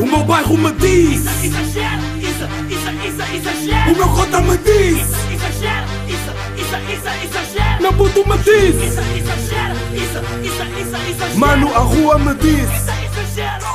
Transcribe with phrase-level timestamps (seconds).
[0.00, 3.92] O meu bairro me diz, Exagero, isso, isso, isso, exagero.
[3.92, 4.98] o meu cota me diz,
[5.32, 7.82] Exagero, isso, isso, isso, exagero.
[7.82, 11.38] meu puto me diz, Isso, exagero, isso, isso, isso, exagero.
[11.38, 12.62] mano, a rua me diz.
[12.64, 12.90] Isso,
[13.28, 13.66] exagero,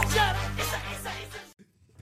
[0.59, 1.39] isso, isso.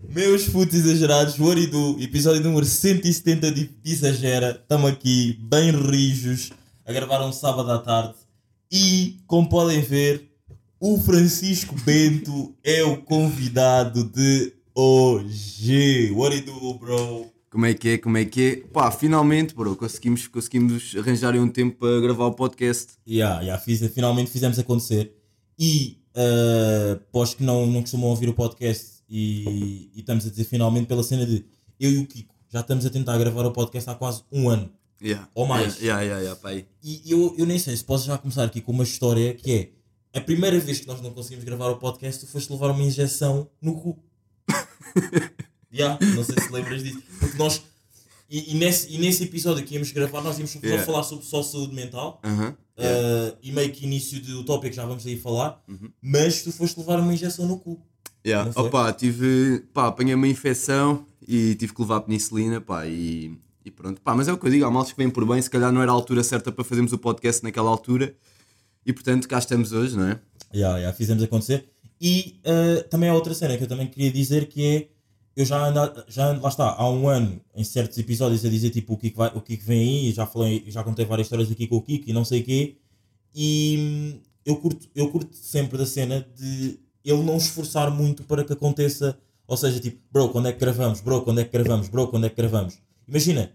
[0.10, 1.98] Meus putos exagerados, what do?
[2.02, 4.60] Episódio número 170 de Exagera.
[4.62, 6.52] Estamos aqui, bem rijos,
[6.88, 8.16] a gravar um sábado à tarde.
[8.72, 10.28] E, como podem ver,
[10.80, 16.12] o Francisco Bento é o convidado de hoje.
[16.12, 17.26] What it do, bro?
[17.50, 17.98] Como é que é?
[17.98, 18.56] Como é que é?
[18.68, 22.94] Pá, finalmente, bro, conseguimos, conseguimos arranjar um tempo para gravar o podcast.
[23.08, 25.14] Yeah, yeah, fiz, finalmente fizemos acontecer.
[25.58, 30.44] E, uh, os que não, não costumam ouvir o podcast, e, e estamos a dizer
[30.44, 31.44] finalmente pela cena de
[31.80, 34.70] eu e o Kiko já estamos a tentar gravar o podcast há quase um ano.
[35.02, 35.28] Yeah.
[35.34, 35.80] Ou mais.
[35.80, 36.54] Yeah, yeah, yeah, pá.
[36.54, 39.77] E eu, eu nem sei se posso já começar aqui com uma história que é
[40.18, 43.50] a primeira vez que nós não conseguimos gravar o podcast, tu foste levar uma injeção
[43.62, 43.98] no cu.
[45.74, 47.02] yeah, não sei se lembras disso.
[47.20, 47.62] Porque nós.
[48.30, 50.86] E, e nesse, e nesse episódio que íamos gravar, nós íamos Yeah.
[50.86, 52.20] falar sobre só saúde mental.
[52.24, 52.56] Aham.
[52.78, 53.34] yeah.
[53.34, 55.90] Uh, e meio que início do tópico já vamos aí falar, Uhum.
[56.02, 57.80] mas tu foste levar uma injeção no cu.
[58.26, 58.52] Yeah.
[58.56, 64.02] Opa, tive, pá, apanhei uma infecção e tive que levar penicilina, pá, e, e pronto.
[64.02, 65.72] Pá, mas é o que eu digo, há maltes que vêm por bem, se calhar
[65.72, 68.14] não era a altura certa para fazermos o podcast naquela altura.
[68.88, 70.20] E portanto, cá estamos hoje, não é?
[70.54, 71.70] Já, já fizemos acontecer.
[72.00, 74.88] E uh, também há outra cena que eu também queria dizer que é
[75.36, 78.72] eu já ando, já ando, lá está, há um ano, em certos episódios, a dizer
[78.72, 81.68] tipo o que, vai, o que vem aí, já falei, já contei várias histórias aqui
[81.68, 82.78] com o Kiko e não sei o quê,
[83.36, 88.44] e hum, eu curto, eu curto sempre da cena de ele não esforçar muito para
[88.44, 89.16] que aconteça,
[89.46, 92.26] ou seja, tipo, bro, quando é que gravamos, bro, quando é que gravamos, bro, quando
[92.26, 92.80] é que gravamos.
[93.08, 93.52] Imagina,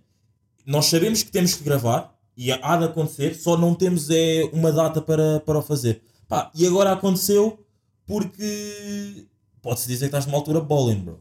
[0.65, 4.73] nós sabemos que temos que gravar e há de acontecer, só não temos é uma
[4.73, 6.03] data para, para o fazer.
[6.29, 7.59] Pá, e agora aconteceu
[8.07, 9.27] porque
[9.61, 11.21] pode-se dizer que estás numa altura bowling, bro.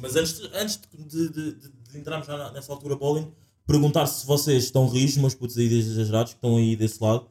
[0.00, 1.52] Mas antes, de, antes de, de,
[1.90, 3.30] de, entrarmos já nessa altura bowling,
[3.66, 7.26] perguntar se vocês estão rijos, meus putos aí exagerados, que estão aí desse lado.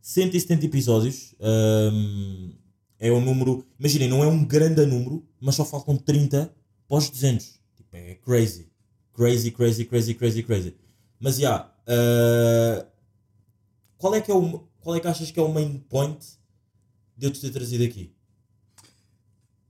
[0.00, 1.34] 170 episódios.
[1.40, 2.52] hum,
[2.98, 3.64] é um número.
[3.78, 6.52] Imaginem, não é um grande número, mas só faltam 30
[6.88, 7.60] para os 200.
[7.76, 8.68] Tipo, é crazy.
[9.12, 10.74] Crazy, crazy, crazy, crazy, crazy.
[11.20, 11.72] Mas já.
[11.86, 12.86] Uh,
[13.98, 16.18] qual, é que é o, qual é que achas que é o main point
[17.16, 18.12] de eu te ter trazido aqui?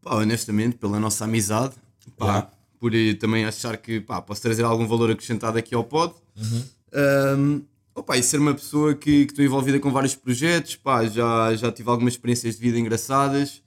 [0.03, 1.75] Pá, honestamente, pela nossa amizade,
[2.17, 2.51] pá, Yeah.
[2.79, 6.15] por também achar que pá, posso trazer algum valor acrescentado aqui ao pod.
[6.93, 7.63] Um,
[7.95, 11.73] opa, e ser uma pessoa que que estou envolvida com vários projetos, pá, já, já
[11.73, 13.63] tive algumas experiências de vida engraçadas.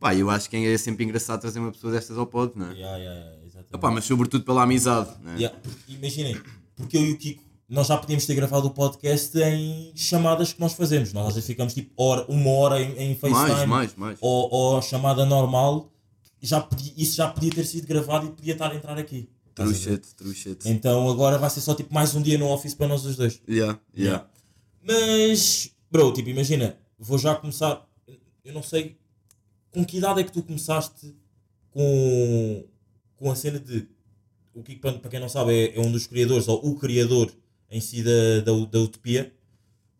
[0.00, 2.74] Pá, eu acho que é sempre engraçado trazer uma pessoa destas ao pod, não é?
[2.74, 3.30] Yeah, yeah.
[3.72, 5.48] Opa, mas sobretudo pela amizade, é?
[5.48, 6.40] Porque Imaginem,
[6.76, 10.60] porque eu e o Kiko, nós já podíamos ter gravado o podcast em chamadas que
[10.60, 11.12] nós fazemos.
[11.12, 14.18] Nós às vezes ficamos tipo hora, uma hora em, em FaceTime mais, mais, mais.
[14.20, 15.90] Ou, ou chamada normal.
[16.42, 19.28] Já podia- isso já podia ter sido gravado e podia estar a entrar aqui.
[19.54, 20.68] True shit, true shit.
[20.68, 23.40] Então agora vai ser só tipo mais um dia no office para nós os dois.
[23.48, 24.26] Yeah, yeah.
[24.82, 27.88] Mas, bro, tipo, imagina, vou já começar.
[28.44, 28.98] Eu não sei
[29.72, 31.14] com que idade é que tu começaste
[31.70, 32.64] com,
[33.16, 33.88] com a cena de.
[34.54, 37.32] O Kiko, para para quem não sabe, é, é um dos criadores, ou o criador
[37.74, 39.32] em si da, da, da Utopia.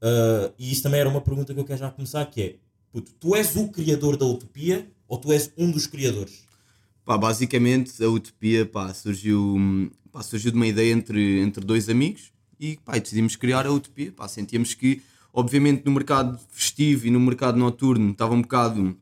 [0.00, 2.56] Ah, e isso também era uma pergunta que eu quero já começar: que é,
[2.92, 6.44] puto, tu és o criador da Utopia ou tu és um dos criadores?
[7.04, 12.32] Pá, basicamente a Utopia pá, surgiu, pá, surgiu de uma ideia entre, entre dois amigos
[12.60, 14.12] e pá, decidimos criar a Utopia.
[14.12, 15.02] Pá, sentíamos que,
[15.32, 18.96] obviamente, no mercado festivo e no mercado noturno estava um bocado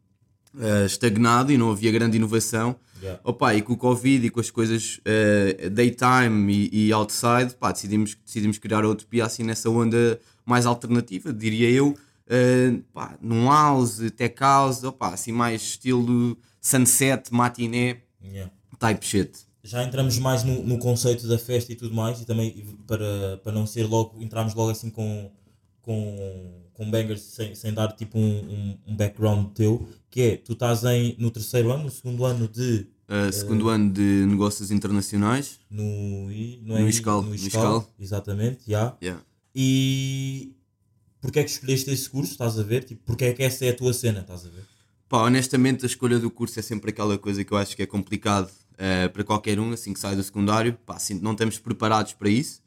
[0.61, 2.77] eh, estagnado e não havia grande inovação.
[3.01, 3.21] Yeah.
[3.25, 7.73] Opa, e com o Covid e com as coisas eh, daytime e, e outside, pá,
[7.73, 11.97] decidimos, decidimos criar a Utopia assim nessa onda mais alternativa, diria eu,
[12.29, 18.53] eh, pá, num house, tech house, opa, assim mais estilo sunset, matiné, Yeah.
[18.79, 19.33] type shit.
[19.65, 23.51] já entramos mais no, no conceito da festa e tudo mais, e também para, para
[23.53, 25.29] não ser logo, entramos logo assim com,
[25.81, 30.53] com, com bangers sem, sem dar tipo um, um, um background teu, que é, tu
[30.55, 35.59] estás em, no terceiro ano, no segundo ano de, Uh, segundo ano de negócios internacionais.
[35.71, 37.49] no, I- não é No ISCAL, no no ISCAL,
[37.79, 37.95] ISCAL.
[38.01, 38.97] exatamente, já.
[39.03, 39.23] Yeah.
[39.55, 40.53] E
[41.21, 42.85] porque é que escolheste esse curso, estás a ver?
[42.85, 44.65] Tipo, porque é que essa é a tua cena, estás a ver?
[45.09, 47.87] Pá, honestamente, a escolha do curso é sempre aquela coisa que eu acho que é
[47.87, 50.73] complicado eh, para qualquer um, assim que sai do secundário.
[50.87, 52.63] Pá, assim, não estamos preparados para isso.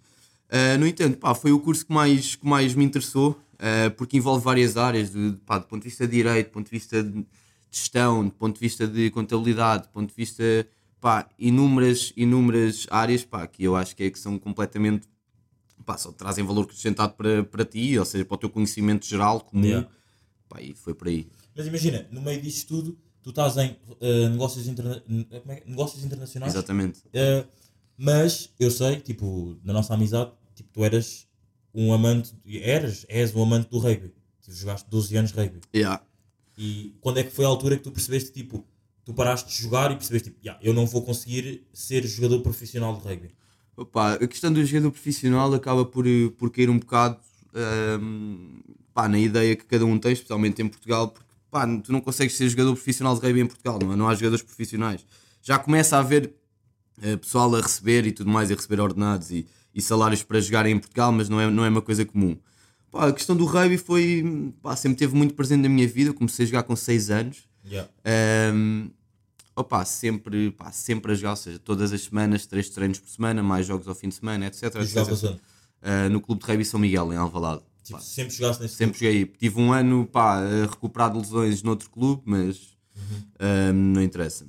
[0.50, 4.18] Eh, no entanto, pá, foi o curso que mais, que mais me interessou, eh, porque
[4.18, 7.02] envolve várias áreas, de, pá, do ponto de vista de direito, do ponto de vista
[7.04, 7.26] de
[7.72, 10.44] gestão, do ponto de vista de contabilidade, do ponto de vista,
[11.02, 15.08] pá, inúmeras, inúmeras áreas, pá, que eu acho que, é, que são completamente,
[15.84, 19.42] pá, só trazem valor acrescentado para, para ti, ou seja, para o teu conhecimento geral
[19.42, 19.66] comum.
[19.66, 19.90] Yeah.
[20.48, 21.28] Pá, e foi por aí.
[21.56, 26.54] Mas imagina, no meio disto tudo, tu estás em eh, negócios, interna é negócios internacionais.
[26.54, 27.00] Exatamente.
[27.12, 27.44] Eh,
[27.98, 31.28] mas eu sei, tipo, na nossa amizade, tipo, tu eras
[31.76, 34.14] um amante, eras, és um amante do rugby.
[34.42, 35.60] Tu jogaste 12 anos rugby.
[35.76, 36.02] Yeah.
[36.58, 38.66] E quando é que foi a altura que tu percebeste, tipo,
[39.04, 42.96] tu paraste de jogar e percebeste, tipo, "Ya, eu não vou conseguir ser jogador profissional
[42.96, 43.36] de rugby.
[43.76, 46.06] Opa, a questão do jogador profissional acaba por,
[46.38, 47.20] por cair um bocado
[47.54, 48.62] ahm,
[48.94, 52.36] pá, na ideia que cada um tem, especialmente em Portugal, porque pá, tu não consegues
[52.36, 53.96] ser jogador profissional de rugby em Portugal, não, é?
[53.96, 55.06] não há jogadores profissionais.
[55.42, 56.34] Já começa a haver
[57.02, 59.46] eh, pessoal a receber e tudo mais, a receber ordenados e,
[59.76, 62.38] e salários para jogar em Portugal, mas não é, não é uma coisa comum.
[62.90, 66.14] Pá, a questão do rugby foi, pá, sempre teve muito presente na minha vida, eu
[66.14, 67.44] comecei a jogar com 6 anos.
[67.66, 67.90] Yeah.
[68.54, 68.90] Um,
[69.54, 73.44] opa, sempre, pá, sempre a jogar, ou seja, todas as semanas, três treinos por semana,
[73.44, 74.64] mais jogos ao fim de semana, etc.
[74.76, 74.98] Etc.
[74.98, 77.62] Uh, no Clube de Rugby São Miguel, em Alvalade.
[77.84, 79.26] Tipo, sempre jogaste nesse sempre joguei.
[79.26, 82.76] Tive um ano pá, a recuperar de lesões noutro clube, mas
[83.40, 84.48] um, não interessa.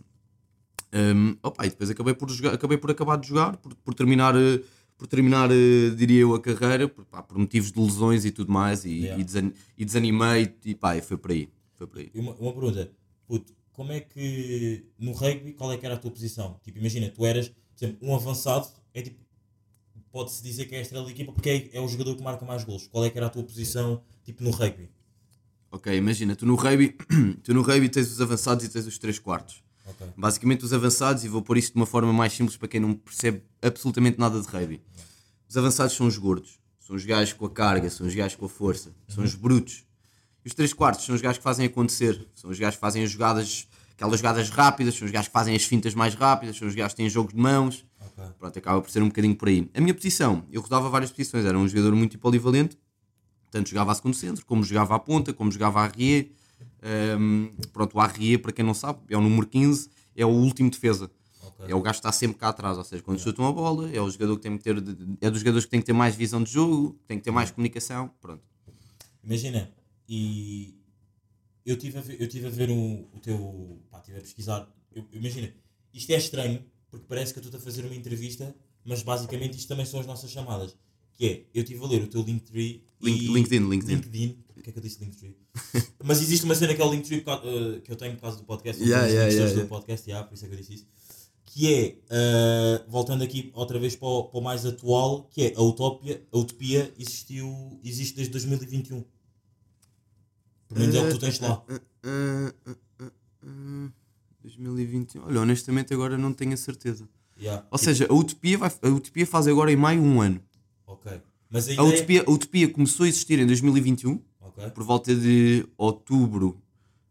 [0.92, 4.34] Um, opa, e depois acabei por, jogar, acabei por acabar de jogar, por, por terminar,
[4.34, 4.60] eh,
[4.96, 8.50] por terminar eh, diria eu, a carreira, por, pá, por motivos de lesões e tudo
[8.52, 9.20] mais, e, Yeah.
[9.20, 11.48] e, desan- e desanimei, e pá, e foi por aí.
[11.74, 12.10] Foi por aí.
[12.14, 12.90] Uma, uma pergunta,
[13.26, 16.58] puto, como é que no rugby qual é que era a tua posição?
[16.62, 19.18] Tipo, imagina, tu eras, por exemplo, um avançado, é tipo,
[20.10, 22.44] pode-se dizer que é a estrela da equipa porque é, é o jogador que marca
[22.46, 22.86] mais gols.
[22.86, 24.88] Qual é que era a tua posição, tipo, no rugby?
[25.70, 26.96] Ok, imagina, tu no rugby,
[27.44, 29.62] tu no rugby tens os avançados e tens os 3 quartos.
[29.86, 30.06] Ok.
[30.16, 32.94] Basicamente os avançados, e vou pôr isto de uma forma mais simples para quem não
[32.94, 34.80] percebe absolutamente nada de rugby.
[35.48, 38.46] Os avançados são os gordos, são os gajos com a carga, são os gajos com
[38.46, 39.84] a força, são os brutos.
[40.44, 43.02] E os 3 quartos são os gajos que fazem acontecer, são os gajos que fazem
[43.04, 46.66] as jogadas, aquelas jogadas rápidas, são os gajos que fazem as fintas mais rápidas, são
[46.66, 47.84] os gajos que têm jogos de mãos.
[48.00, 48.24] Ok.
[48.38, 49.70] Pronto, acaba por ser um bocadinho por aí.
[49.74, 52.78] A minha posição, eu rodava várias posições, era um jogador muito polivalente,
[53.50, 56.32] tanto jogava a segundo centro, como jogava à ponta, como jogava a Rie.
[56.82, 60.70] Um, pronto, o Arrie, para quem não sabe, é o número 15, é o último
[60.70, 61.10] defesa.
[61.42, 61.66] Ok.
[61.68, 64.00] É o gajo que está sempre cá atrás, ou seja, quando chutam a bola, é
[64.00, 64.76] o jogador que tem que ter,
[65.20, 67.50] é dos jogadores que tem que ter mais visão de jogo, tem que ter mais
[67.50, 68.42] comunicação, pronto.
[69.24, 69.72] Imagina,
[70.08, 70.74] e
[71.64, 73.80] eu estive a ver, eu tive a ver um, o teu.
[73.90, 74.68] Pá, estive a pesquisar.
[74.94, 75.52] Eu- imagina,
[75.92, 79.66] isto é estranho, porque parece que eu estou a fazer uma entrevista, mas basicamente isto
[79.68, 80.76] também são as nossas chamadas.
[81.16, 82.84] Que é, eu estive a ler o teu Linktree.
[83.02, 83.94] Link- e- LinkedIn, LinkedIn.
[83.94, 84.38] LinkedIn.
[84.54, 85.36] Porque é que eu disse Linktree?
[86.04, 88.44] mas existe uma cena que é o Linktree eh, que eu tenho por causa do
[88.44, 88.82] podcast.
[88.82, 89.62] Yeah, yeah, yeah, yeah.
[89.62, 90.86] do podcast, yeah, por isso é que eu disse isso.
[91.46, 95.54] Que é, eh, voltando aqui outra vez para o, para o mais atual, que é
[95.56, 99.04] a Utopia, a Utopia existiu, existe desde 2021.
[100.68, 101.64] Pelo menos é o que tu tens lá.
[102.02, 103.10] Ah, ah,
[104.42, 105.24] 2021.
[105.24, 107.08] Olha, honestamente agora não tenho a certeza.
[107.38, 107.66] Yeah.
[107.70, 110.40] Ou seja, a Utopia, vai, a Utopia faz agora em maio um ano.
[110.86, 111.12] Ok.
[111.50, 111.84] Mas a A.
[111.84, 114.70] Utopia, a Utopia começou a existir em 2021, Ok.
[114.70, 116.60] por volta de outubro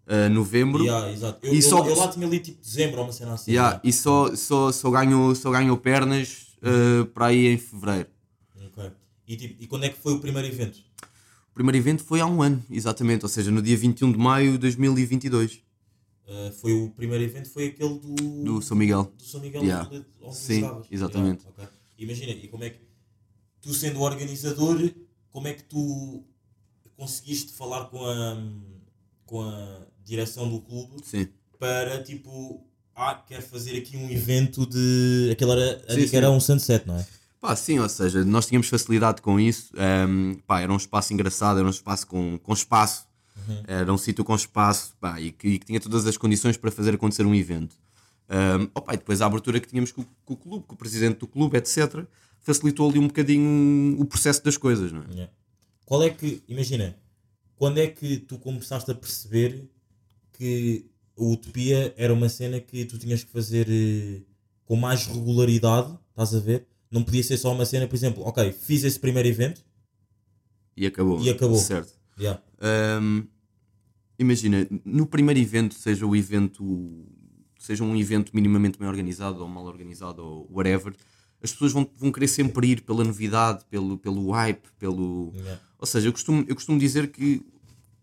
[0.07, 0.83] a novembro.
[0.83, 1.45] Yeah, exato.
[1.45, 3.51] Eu, E eu, só- eu lá tinha ali tipo dezembro uma cena assim.
[3.51, 8.09] Yeah, e só, só, só, ganhou, só ganhou pernas uh, para aí em fevereiro.
[8.67, 8.91] Ok.
[9.27, 10.77] E, tipo, e quando é que foi o primeiro evento?
[11.51, 14.51] O primeiro evento foi há um ano, exatamente, ou seja, no dia 21 de maio
[14.53, 15.63] de 2022,
[16.27, 18.15] Uh, foi o primeiro evento, foi aquele do...
[18.15, 19.13] do São Miguel.
[19.15, 19.87] do São Miguel Yeah.
[19.87, 21.45] onde, onde Sim, exatamente.
[21.45, 21.67] Yeah, ok.
[21.99, 22.79] Imagina, e como é que
[23.65, 24.79] tu sendo organizador,
[25.31, 26.23] como é que tu
[26.95, 28.37] conseguiste falar com a,
[29.25, 31.27] com a direção do clube Sim.
[31.57, 32.63] para tipo,
[32.95, 35.29] ah, quero fazer aqui um evento de.
[35.31, 36.15] Aquele era, Sim, sim.
[36.15, 37.07] era um sunset, não é?
[37.41, 39.71] Pá, sim, ou seja, nós tínhamos facilidade com isso.
[39.75, 43.07] ehm, pá, era um espaço engraçado, era um espaço com, com espaço,
[43.67, 46.71] era um sítio com espaço pá, e, que, e que tinha todas as condições para
[46.71, 47.75] fazer acontecer um evento.
[48.29, 51.17] Ehm, opa, e depois a abertura que tínhamos com, com o clube, com o presidente
[51.19, 52.05] do clube, etc.,
[52.45, 55.11] facilitou ali um bocadinho o processo das coisas, não é?
[55.11, 55.33] Yeah.
[55.83, 56.95] Qual é que, imagina,
[57.55, 59.67] quando é que tu começaste a perceber
[60.33, 60.85] que
[61.17, 64.21] a Utopia era uma cena que tu tinhas que fazer eh,
[64.63, 66.67] com mais regularidade, estás a ver?
[66.91, 69.65] Não podia ser só uma cena, por exemplo, ok, fiz esse primeiro evento,
[70.77, 71.19] E acabou.
[71.21, 71.57] E acabou.
[71.57, 71.93] Certo.
[72.19, 72.39] yeah.
[72.59, 73.23] Ahm,
[74.19, 77.07] imagina, no primeiro evento, seja o evento,
[77.57, 80.93] seja um evento minimamente bem organizado ou mal organizado ou whatever,
[81.41, 85.31] as pessoas vão, vão querer sempre ir pela novidade, pelo, pelo hype, pelo.
[85.35, 85.61] Yeah.
[85.79, 87.41] Ou seja, eu costumo, eu costumo dizer que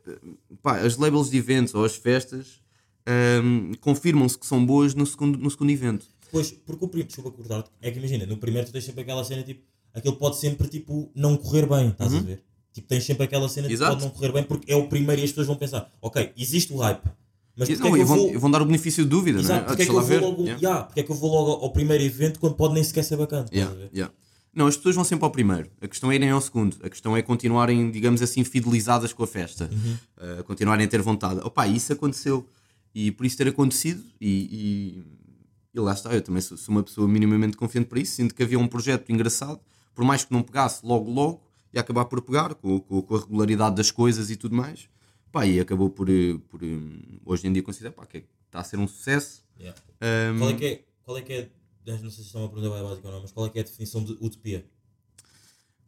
[0.06, 0.18] eh,
[0.62, 2.60] pá, as labels de eventos ou as festas
[3.06, 6.06] ahm, confirmam-se que são boas no segundo, no segundo evento.
[6.30, 9.24] Pois, porque o primeiro, desculpa cortar é que imagina, no primeiro tu tens sempre aquela
[9.24, 9.62] cena tipo,
[9.92, 12.42] aquilo pode sempre tipo não correr bem, estás a ver?
[12.72, 13.76] Tipo, tens sempre aquela cena que Uhum.
[13.76, 13.92] Exato.
[13.96, 16.72] pode não correr bem porque é o primeiro e as pessoas vão pensar, ok, existe
[16.72, 17.02] o hype,
[17.56, 18.30] mas E, porque não, é que e eu vão, vou...
[18.34, 19.66] e vão dar o benefício de dúvida, Exato, não é?
[19.66, 20.60] porque é que eu vou logo, Yeah.
[20.62, 23.16] yeah, porque é que eu vou logo ao primeiro evento quando pode nem sequer ser
[23.16, 24.12] bacana, Yeah, yeah.
[24.54, 25.70] Não, as pessoas vão sempre ao primeiro.
[25.80, 26.76] A questão é irem ao segundo.
[26.82, 29.70] A questão é continuarem, digamos assim, fidelizadas com a festa.
[29.72, 29.96] Uhum.
[30.40, 31.40] Uh, continuarem a ter vontade.
[31.42, 32.46] Opa, isso aconteceu.
[32.94, 35.04] e por isso ter acontecido e, e,
[35.74, 38.42] e lá está, eu também sou, sou uma pessoa minimamente confiante para isso, sinto que
[38.42, 39.58] havia um projeto engraçado,
[39.94, 41.40] por mais que não pegasse logo logo,
[41.72, 44.86] ia acabar por pegar com, com, com a regularidade das coisas e tudo mais,
[45.32, 46.66] pá, e acabou por, eh, por eh,
[47.24, 49.42] hoje em dia considerar pá, que é- está a ser um sucesso.
[49.58, 49.80] Yeah.
[50.00, 51.48] Ahm, Qual é que é, qual é que é,
[51.86, 53.62] não sei se estão a perguntar bem básica ou não, mas qual é que é
[53.62, 54.64] a definição de utopia?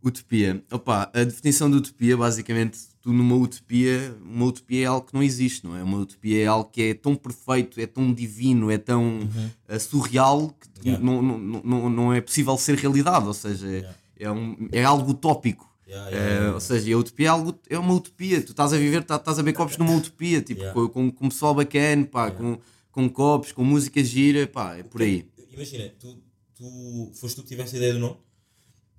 [0.03, 0.63] Utopia.
[0.71, 5.23] Opa, a definição de utopia, basicamente, tu numa utopia, uma utopia é algo que não
[5.23, 5.83] existe, não é?
[5.83, 9.21] Uma utopia é algo que é tão perfeito, é tão divino, é tão
[9.67, 11.03] eh, surreal que Yeah.
[11.03, 13.95] não, não, não, não é possível ser realidade, ou seja, é, Yeah.
[14.19, 15.74] é, um, é algo utópico.
[15.87, 16.55] Yeah, Eh, yeah, yeah, yeah.
[16.55, 18.43] Ou seja, a utopia é, algo, é uma utopia.
[18.43, 21.29] Tu estás a viver, tá- estás a ver copos numa utopia, tipo, com, com, com
[21.29, 22.59] pessoal bacana, pá, com,
[22.91, 25.29] com copos, com música gira, pá, é por aí.
[25.53, 26.19] Imagina, tu,
[26.55, 28.17] tu foste tu que tiveste a ideia do nome?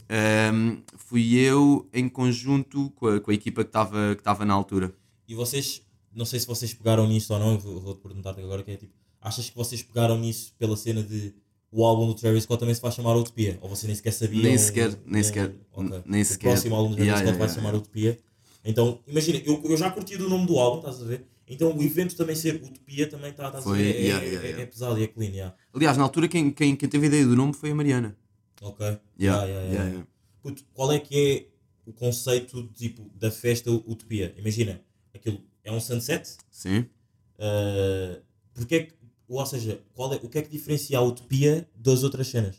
[0.08, 4.94] Ahm, fui eu em conjunto com a, com a equipa que estava que na altura.
[5.28, 5.82] E vocês,
[6.14, 8.94] não sei se vocês pegaram nisto ou não, vou- vou-te perguntar agora que é tipo,
[9.20, 11.34] achas que vocês pegaram nisso pela cena de
[11.72, 13.58] o álbum do Travis Scott também se vai chamar Utopia?
[13.62, 14.44] Ou você nem sequer sabia?
[14.44, 16.04] Nem sequer, nem sequer, ok.
[16.06, 16.50] nem o sequer.
[16.52, 17.84] próximo álbum do Travis Yeah, Scott yeah, vai yeah, se chamar yeah.
[17.84, 18.20] Utopia.
[18.64, 21.26] Então, imagina, eu, eu já curti do nome do álbum, estás a ver?
[21.48, 23.96] Então o evento também ser Utopia também está, estás a ver?
[23.96, 24.64] É, yeah, é- yeah, é- yeah.
[24.64, 25.56] é pesado e é clean, yeah.
[25.74, 28.18] Aliás, na altura quem, quem, quem teve a ideia do nome foi a Mariana.
[28.62, 28.98] Ok.
[29.20, 30.08] Yeah, Yeah.
[30.42, 34.34] Puto, qual é que é o conceito tipo, da festa Utopia?
[34.38, 34.82] Imagina,
[35.14, 36.86] aquilo é um sunset, Sim.
[37.38, 38.22] Uh,
[38.54, 38.94] porque é que,
[39.28, 42.58] ou seja, qual é, o que é que diferencia a Utopia das outras cenas?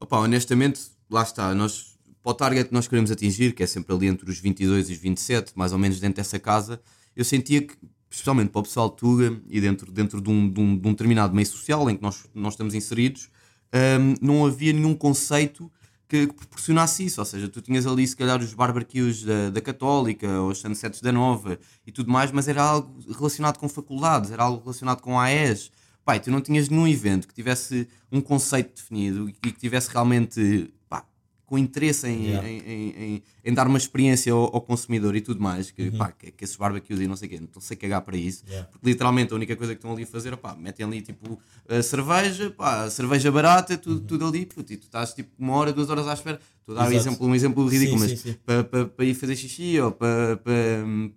[0.00, 0.80] Opa, honestamente,
[1.10, 1.54] lá está.
[1.54, 4.90] Nós, para o target que nós queremos atingir, que é sempre ali entre os 22
[4.90, 6.80] e os 27, mais ou menos dentro dessa casa,
[7.16, 7.74] eu sentia que,
[8.10, 10.90] especialmente para o pessoal de Tuga e dentro, dentro de, um, de, um, de um
[10.90, 13.30] determinado meio social em que nós, nós estamos inseridos,
[13.72, 15.70] hum, não havia nenhum conceito
[16.08, 17.20] que, que proporcionasse isso.
[17.20, 21.00] Ou seja, tu tinhas ali, se calhar, os barbecues da, da Católica, ou os sunsets
[21.00, 25.18] da Nova e tudo mais, mas era algo relacionado com faculdades, era algo relacionado com
[25.18, 25.70] AES.
[26.04, 30.72] Pai, tu não tinhas nenhum evento que tivesse um conceito definido e que tivesse realmente
[30.88, 31.04] pá,
[31.46, 32.48] com interesse em, Yeah.
[32.48, 35.96] em, em, em- dar uma experiência ao, ao consumidor e tudo mais, que, Uhum.
[35.98, 38.44] pá, que, que esses barbecues e não sei o quê, não sei cagar para isso,
[38.46, 38.68] Yeah.
[38.70, 41.82] porque literalmente a única coisa que estão ali a fazer, pá, metem ali tipo a
[41.82, 45.88] cerveja, pá, cerveja barata, tudo, tudo ali, puto, e tu estás tipo uma hora, duas
[45.88, 46.38] horas à espera.
[46.60, 46.96] Estou a dar um Uhum.
[46.98, 48.38] Exemplo, um exemplo ridículo, Sim, mas sim, sim.
[48.44, 50.50] para pa, pa ir fazer xixi ou para pa,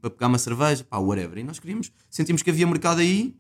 [0.02, 1.38] pa pegar uma cerveja, pá, whatever.
[1.38, 3.34] E nós queríamos, sentimos que havia mercado aí,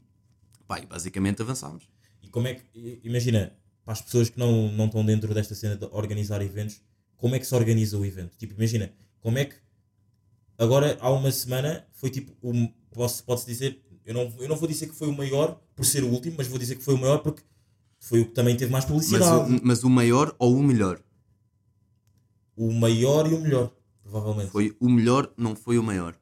[0.68, 1.88] pá, basicamente avançámos.
[2.22, 5.76] E como é que, imagina, para as pessoas que não, não estão dentro desta cena
[5.76, 6.82] de organizar eventos,
[7.16, 8.36] como é que se organiza o evento?
[8.38, 9.56] Tipo, imagina, como é que
[10.58, 14.68] agora há uma semana foi tipo, um, posso, pode-se dizer, eu não, eu não vou
[14.68, 16.98] dizer que foi o maior por ser o último, mas vou dizer que foi o
[16.98, 17.42] maior porque
[18.00, 19.54] foi o que também teve mais Mas publicidade.
[19.56, 21.02] o, mas o maior ou o melhor?
[22.56, 23.72] O maior e o melhor,
[24.02, 24.52] provavelmente.
[24.52, 26.16] Foi, Foi o melhor, não foi o maior.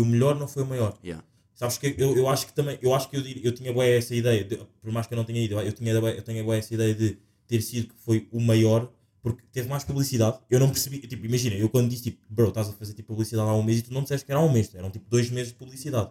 [0.00, 0.98] o melhor, não foi o maior.
[1.02, 1.24] Yeah.
[1.56, 4.14] Sabes que eu, eu acho que também, eu acho que eu, eu tinha bué essa
[4.14, 6.72] ideia, de- por mais que eu não tenha ido, eu tinha eu tenho bué essa
[6.74, 7.16] ideia de
[7.48, 10.38] ter sido que foi o maior, porque teve mais publicidade.
[10.50, 13.48] Eu não percebi, tipo, imagina, eu quando disse tipo, bro, estás a fazer tipo publicidade
[13.48, 15.30] há um mês e tu não disseste que era há um mês, eram tipo dois
[15.30, 16.10] meses de publicidade.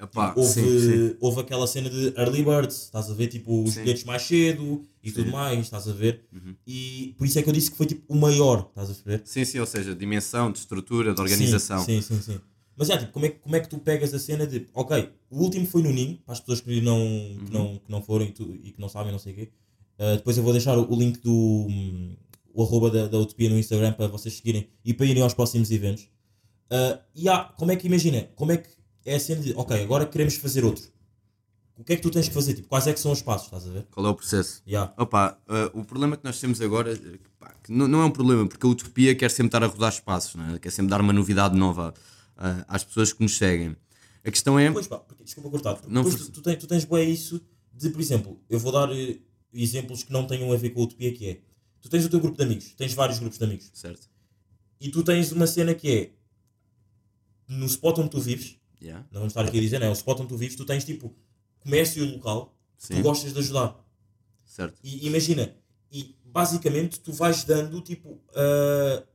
[0.00, 1.16] Epá, houve, sim, sim.
[1.20, 3.80] houve aquela cena de early birds, estás a ver, tipo, os Sim.
[3.80, 6.26] bilhetes mais cedo e tudo mais, estás a ver?
[6.30, 6.54] Uhum.
[6.66, 9.22] E por isso é que eu disse que foi tipo o maior, estás a perceber?
[9.24, 11.82] Sim, sim, ou seja, dimensão, de estrutura, de organização.
[11.82, 12.38] Sim, sim, sim.
[12.76, 15.08] Mas é, tipo, como é, que- como é que tu pegas a cena de, ok,
[15.30, 17.38] o último foi no Ninho, para as pessoas que não, Uhum.
[17.46, 19.50] que não, que não foram e, tu- e que não sabem, não sei o quê.
[19.98, 22.14] Uh, depois eu vou deixar o, o link do hum,
[22.52, 25.70] o arroba da, da Utopia no Instagram para vocês seguirem e para irem aos próximos
[25.70, 26.04] eventos.
[26.70, 28.68] Uh, e há, como é que imagina, como é que
[29.06, 30.84] é a cena de, ok, agora queremos fazer outro.
[31.78, 32.54] O que é que tu tens que fazer?
[32.54, 33.86] Tipo, quais é que são os passos, estás a ver?
[33.90, 34.62] Qual é o processo?
[34.66, 34.92] Yeah.
[34.98, 36.98] Opa, eh, o problema que nós temos agora
[37.38, 40.34] pá, não, não é um problema, porque a utopia quer sempre estar a rodar espaços,
[40.34, 40.58] não é?
[40.58, 41.92] quer sempre dar uma novidade nova
[42.36, 43.76] ah, às pessoas que nos seguem.
[44.24, 44.70] A questão é.
[44.70, 45.80] Pois pá, porque, desculpa cortar.
[45.88, 46.18] Não, força.
[46.26, 47.40] tu, tu, tens, tu tens bem isso
[47.72, 49.18] de, por exemplo, eu vou dar eh,
[49.52, 51.40] exemplos que não tenham a ver com a utopia, que é,
[51.80, 54.08] tu tens o teu grupo de amigos, tens vários grupos de amigos, Certo.
[54.80, 56.10] e tu tens uma cena que é,
[57.48, 59.06] no spot onde tu vives, Yeah.
[59.10, 60.84] não vamos estar aqui a dizer, não é, o spot onde tu vives, tu tens
[60.84, 61.14] tipo,
[61.60, 62.96] comércio local, que Sim.
[62.96, 63.74] tu gostas de ajudar.
[64.44, 64.78] Certo.
[64.84, 65.54] E imagina,
[65.90, 68.20] e basicamente tu vais dando, tipo,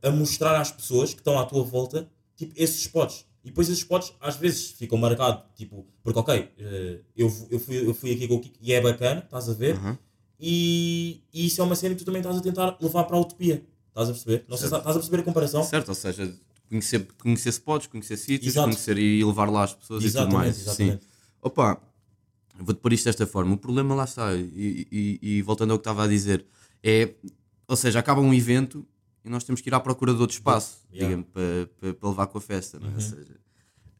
[0.02, 3.26] a, a mostrar às pessoas que estão à tua volta, tipo, esses spots.
[3.44, 7.88] E depois esses spots às vezes ficam marcados, tipo, porque ok, eh, eu, eu, fui,
[7.88, 9.76] eu fui aqui com o Kiko e é bacana, estás a ver?
[9.76, 9.96] Uhum.
[10.38, 13.20] E, e isso é uma cena que tu também estás a tentar levar para a
[13.20, 13.64] utopia.
[13.88, 14.44] Estás a perceber?
[14.48, 15.62] Não sei estás a perceber a comparação?
[15.62, 16.34] Certo, ou seja,
[16.68, 18.68] conhecer, conhecer spots, conhecer sítios, Exato.
[18.68, 20.60] conhecer e levar lá as pessoas e tudo Exatamente, mais.
[20.60, 21.02] exatamente.
[21.04, 21.10] Sim.
[21.42, 21.80] Opa,
[22.58, 23.54] vou-te pôr isto desta forma.
[23.54, 26.44] O problema lá está, e, e- e voltando ao que estava a dizer,
[26.82, 27.14] é,
[27.68, 28.86] ou seja, acaba um evento
[29.24, 31.16] e nós temos que ir à procura de outro espaço, Yeah.
[31.16, 31.22] Uhum.
[31.22, 32.78] digamos, para, para, para levar com a festa.
[32.80, 32.94] não é?
[32.94, 33.42] Ou seja,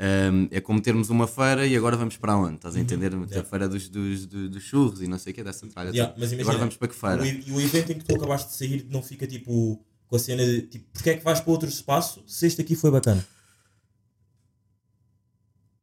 [0.05, 2.57] Um, é como termos uma feira e agora vamos para onde?
[2.57, 3.13] Estás a entender?
[3.15, 3.25] A Uhum.
[3.27, 3.49] Yeah.
[3.49, 5.91] feira dos, dos, dos, dos churros e não sei o que, dessa tralha.
[5.91, 7.23] Yeah, mas imagina, agora vamos para que feira?
[7.23, 10.19] O, e o evento em que tu acabaste de sair não fica tipo com a
[10.19, 13.25] cena de tipo, porque é que vais para outro espaço se este aqui foi bacana?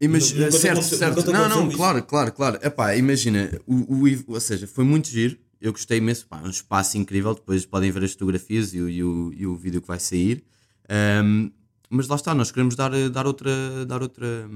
[0.02, 1.32] Imagina, certo, certo.
[1.32, 2.60] Não, não, claro, claro, claro.
[2.62, 5.38] Epá, imagina, o, o, ou seja, foi muito giro.
[5.62, 6.28] Eu gostei imenso.
[6.28, 7.34] Pá, um espaço incrível.
[7.34, 10.44] Depois podem ver as fotografias e o, e o, e o vídeo que vai sair.
[10.88, 11.52] Ahm,
[11.90, 13.86] mas lá está, nós queremos dar, dar outra.
[13.86, 14.50] Dar outra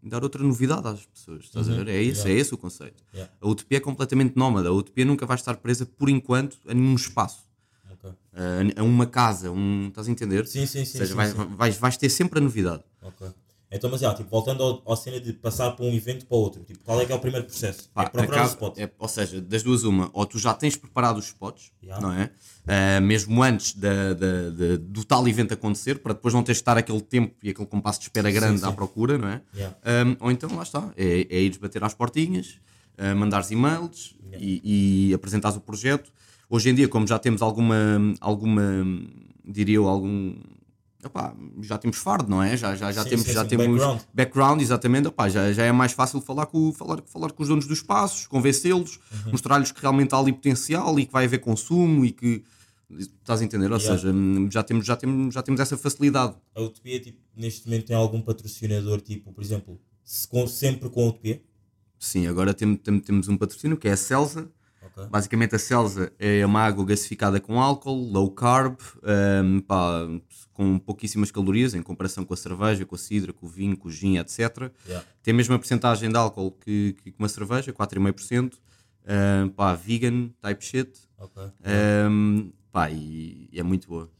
[0.00, 1.88] Dar outra novidade às pessoas, estás a ver?
[1.88, 2.30] É esse, yeah.
[2.30, 3.02] é esse o conceito.
[3.12, 3.32] Yeah.
[3.40, 4.68] A utopia é completamente nómada.
[4.68, 7.44] A utopia nunca vai estar presa por enquanto a nenhum espaço,
[7.90, 8.08] Ok.
[8.32, 10.46] a, a uma casa, um, estás a entender?
[10.46, 11.00] Sim, sim, sim.
[11.00, 11.46] Ou seja, sim, vais, sim.
[11.56, 12.84] vais, vais ter sempre a novidade.
[13.02, 13.26] Ok.
[13.70, 16.62] Então, mas já, tipo, voltando ao, à cena de passar para um evento para outro,
[16.64, 17.90] tipo, qual é que é o primeiro processo?
[17.92, 18.78] Pá, é procurar acaba- spot.
[18.78, 22.06] é- ou seja, das duas uma, ou tu já tens preparado os spots, Yeah.
[22.06, 22.30] não é?
[22.66, 26.62] Ah, mesmo antes da, da- da- do tal evento acontecer, para depois não teres de
[26.62, 28.66] estar aquele tempo e aquele compasso de espera grande sim.
[28.66, 29.42] à procura, não é?
[29.54, 29.76] Yeah.
[29.84, 32.58] Ah, ou então lá está, é, é ires bater às portinhas,
[32.96, 36.10] ah, mandares e-mails e, e apresentares o projeto.
[36.48, 37.76] Hoje em dia, como já temos alguma,
[38.18, 38.62] alguma
[39.44, 40.34] diria eu, algum.
[41.04, 42.56] Epá, já temos fardo, não é?
[42.56, 44.00] Já, já, já Sim, temos, sim, já sim, temos background.
[44.12, 45.06] background, exatamente.
[45.08, 48.26] Epá, já, já é mais fácil falar com, falar, falar com os donos dos espaços,
[48.26, 49.30] convencê-los, Uhum.
[49.32, 52.42] mostrar-lhes que realmente há ali potencial e que vai haver consumo e que.
[52.90, 53.70] Estás a entender?
[53.70, 53.98] Ou Yeah.
[54.00, 54.14] seja,
[54.50, 56.34] já temos, já, temos, já temos essa facilidade.
[56.54, 61.04] A Utopia, tipo, neste momento tem algum patrocinador, tipo, por exemplo, se com- sempre com
[61.04, 61.42] a Utopia?
[61.98, 64.48] Sim, agora tem, tem- temos um patrocínio que é a Celsa.
[65.10, 68.76] Basicamente, a Celsa é uma água gasificada com álcool, low carb,
[69.44, 70.08] hum, pá,
[70.58, 73.86] com pouquíssimas calorias em comparação com a cerveja, com a cidra, com o vinho, com
[73.86, 74.72] o gin, etc.
[74.84, 75.06] Yeah.
[75.22, 78.54] Tem a mesma porcentagem de álcool que, que uma cerveja, 4,5%.
[78.54, 80.98] hum, pá, vegan, type shit.
[81.16, 81.44] Ok.
[82.10, 84.10] hum, pá, e, e é muito boa.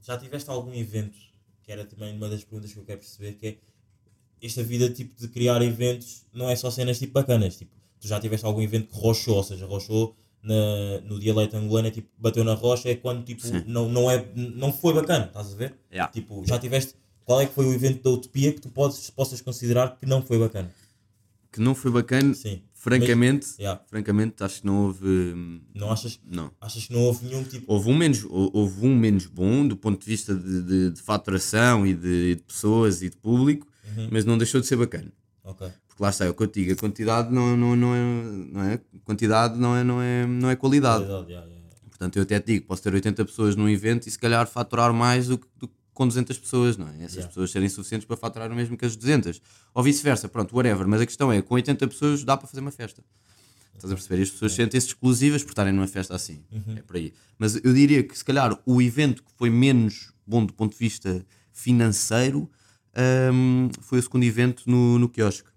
[0.00, 1.18] Já tiveste algum evento,
[1.62, 3.58] que era também uma das perguntas que eu quero perceber, que é
[4.46, 7.70] esta vida tipo de criar eventos não é só cenas tipo bacanas, tipo,
[8.00, 11.90] tu já tiveste algum evento que rochou, ou seja, rochou na, no dialeto angolano, é
[11.90, 13.62] tipo, bateu na rocha, é quando tipo, Sim.
[13.66, 15.74] não, não, é, não foi bacana, estás a ver?
[15.90, 16.12] Yeah.
[16.12, 19.40] Tipo, já tiveste, qual é que foi o evento da Utopia que tu podes, possas
[19.40, 20.70] considerar que não foi bacana?
[21.52, 22.62] Que não foi bacana, Sim.
[22.72, 23.80] francamente, Yeah.
[23.86, 25.34] francamente, acho que não houve.
[25.74, 26.50] Não achas, Não.
[26.60, 27.70] achas que não houve nenhum tipo...
[27.72, 31.02] Houve um menos, hou- houve um menos bom do ponto de vista de, de, de
[31.02, 34.08] faturação e de, de pessoas e de público, Uhum.
[34.10, 35.12] mas não deixou de ser bacana.
[35.44, 35.68] Ok.
[36.02, 38.02] Lá está, é o que eu digo, a quantidade não, não, não, é,
[38.52, 41.04] não é quantidade não é, não é, não é qualidade.
[41.04, 41.88] Qualidade, yeah, yeah, yeah.
[41.88, 44.92] Portanto, eu até te digo, posso ter 80 pessoas num evento e se calhar faturar
[44.92, 46.96] mais do que, do com 200 pessoas, não é?
[47.04, 47.28] Essas Yeah.
[47.28, 49.40] pessoas serem suficientes para faturar o mesmo que as 200.
[49.74, 50.88] Ou vice-versa, pronto, whatever.
[50.88, 53.04] Mas a questão é, com 80 pessoas dá para fazer uma festa.
[53.74, 54.18] Estás a perceber?
[54.20, 56.42] E as pessoas sentem-se exclusivas por estarem numa festa assim.
[56.50, 56.78] Uhum.
[56.78, 57.12] É por aí.
[57.38, 60.78] Mas eu diria que se calhar o evento que foi menos bom do ponto de
[60.78, 62.50] vista financeiro
[63.32, 65.51] hum, foi o segundo evento no, no quiosque.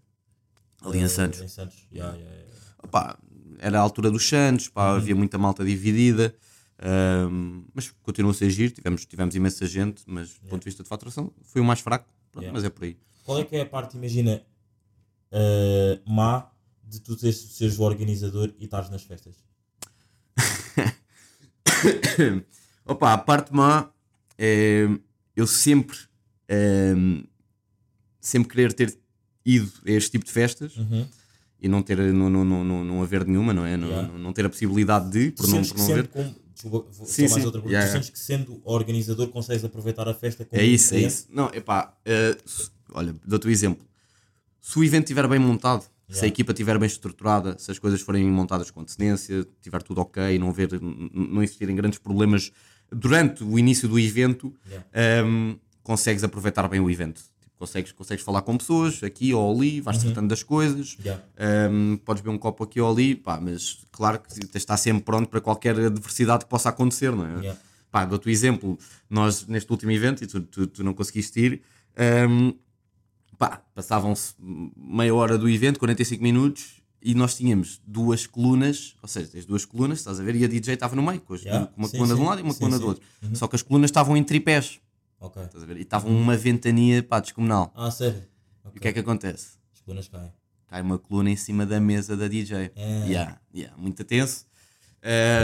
[0.86, 1.42] Ali em Santos.
[1.42, 2.56] Em Santos, yeah, yeah, yeah.
[2.84, 3.18] Opá,
[3.60, 4.98] era a altura dos Santos, pá, Uhum.
[4.98, 6.36] havia muita malta dividida,
[6.80, 10.84] ahm, mas continua a ser giro, tivemos, tivemos imensa gente, mas do ponto de vista
[10.84, 12.98] de faturação foi o mais fraco, pronto, mas é por aí.
[13.24, 14.42] Qual é que é a parte, imagina,
[15.32, 16.52] eh, má
[16.84, 19.36] de tu teres, seres o organizador e estares nas festas?
[22.86, 23.90] Opa, a parte má
[24.38, 24.88] é
[25.36, 25.98] eu sempre,
[26.50, 27.24] ahm,
[28.22, 28.98] sempre querer ter
[29.46, 31.06] ido a este tipo de festas Uhum.
[31.62, 33.76] e não ter, não, não, não, não, não haver nenhuma, não é?
[33.76, 34.08] Yeah.
[34.08, 36.08] não, não ter a possibilidade de, por não, por não haver.
[36.08, 37.36] como, desculpa, vou Sim, sim.
[37.46, 40.94] outra pergunta, Yeah, tu sentes que sendo organizador consegues aproveitar a festa como É isso,
[40.96, 41.28] é isso.
[41.30, 41.94] Não, epá,
[42.46, 43.86] se- olha, dou-te o exemplo.
[44.62, 46.28] Se o evento estiver bem montado, se a Yeah.
[46.28, 50.50] equipa estiver bem estruturada, se as coisas forem montadas com antecedência, tiver tudo ok, não,
[50.50, 52.52] haver, não existirem grandes problemas
[52.92, 54.88] durante o início do evento, Yeah.
[54.94, 57.22] ehm, consegues aproveitar bem o evento.
[57.58, 61.24] Consegues, consegues falar com pessoas aqui ou ali, vais tratando das coisas, Yeah.
[61.38, 64.76] ehm, podes beber um copo aqui ou ali, pá, mas claro que tens de estar
[64.76, 67.40] sempre pronto para qualquer adversidade que possa acontecer, não é?
[67.40, 67.60] Yeah.
[67.90, 68.78] Pá, dou-te o exemplo,
[69.10, 71.62] nós neste último evento, e tu, tu, tu não conseguiste ir,
[72.30, 72.54] hum,
[73.38, 74.34] pá, passavam-se
[74.76, 79.64] meia hora do evento, 45 minutos, e nós tínhamos duas colunas, ou seja, tens duas
[79.64, 81.88] colunas, estás a ver, e a DJ estava no meio, com, as- Yeah, com uma
[81.88, 82.26] sim, coluna de sim.
[82.26, 83.04] um lado e uma Sim, coluna do outro.
[83.34, 84.80] Só que as colunas estavam em tripés,
[85.20, 85.42] Ok.
[85.44, 87.72] estás a ver, e estavam uma ventania, pá, descomunal.
[87.76, 88.20] Ah, sério?
[88.64, 88.78] E Ok.
[88.78, 89.58] o que é que acontece?
[89.74, 90.32] As colunas caem.
[90.68, 92.72] cai uma coluna em cima da mesa da DJ.
[92.76, 93.06] É.
[93.08, 94.46] Yeah, yeah, muito tenso.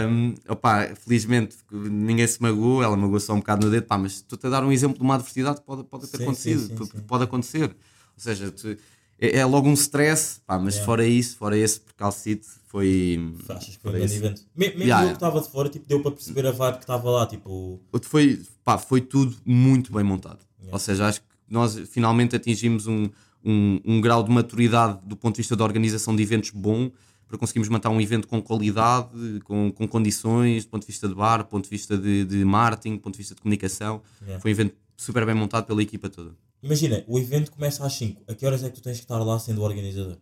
[0.09, 4.13] Um, opá, felizmente ninguém se magoou, ela magoou só um bocado no dedo, pá, mas
[4.13, 6.85] estou-te a dar um exemplo de uma adversidade que pode, pode ter Sim, acontecido, sim,
[6.85, 6.99] sim.
[7.05, 7.65] pode acontecer.
[7.69, 7.73] Ou
[8.17, 8.75] seja, tu-
[9.21, 10.85] é, é logo um stress, pá, mas Yeah.
[10.85, 13.33] fora isso, fora esse percalcite, foi.
[13.49, 14.15] Achas que foi um grande esse.
[14.23, 14.41] evento?
[14.55, 16.83] Me- Mesmo Yeah, eu que estava de fora, tipo, deu para perceber a vibe que
[16.83, 17.79] estava lá, tipo...
[18.01, 20.39] Foi, pá, foi tudo muito bem montado.
[20.59, 20.73] Yeah.
[20.73, 23.09] Ou seja, acho que nós finalmente atingimos um,
[23.43, 26.89] um, um grau de maturidade do ponto de vista da organização de eventos bom
[27.27, 31.15] para conseguirmos montar um evento com qualidade, com, com condições, do ponto de vista de
[31.15, 34.01] bar, do ponto de vista de, de marketing, do ponto de vista de comunicação.
[34.21, 34.41] Yeah.
[34.41, 36.31] Foi um evento super bem montado pela equipa toda.
[36.63, 38.23] Imagina, o evento começa às 5.
[38.27, 40.17] A que horas é que tu tens que estar lá sendo o organizador?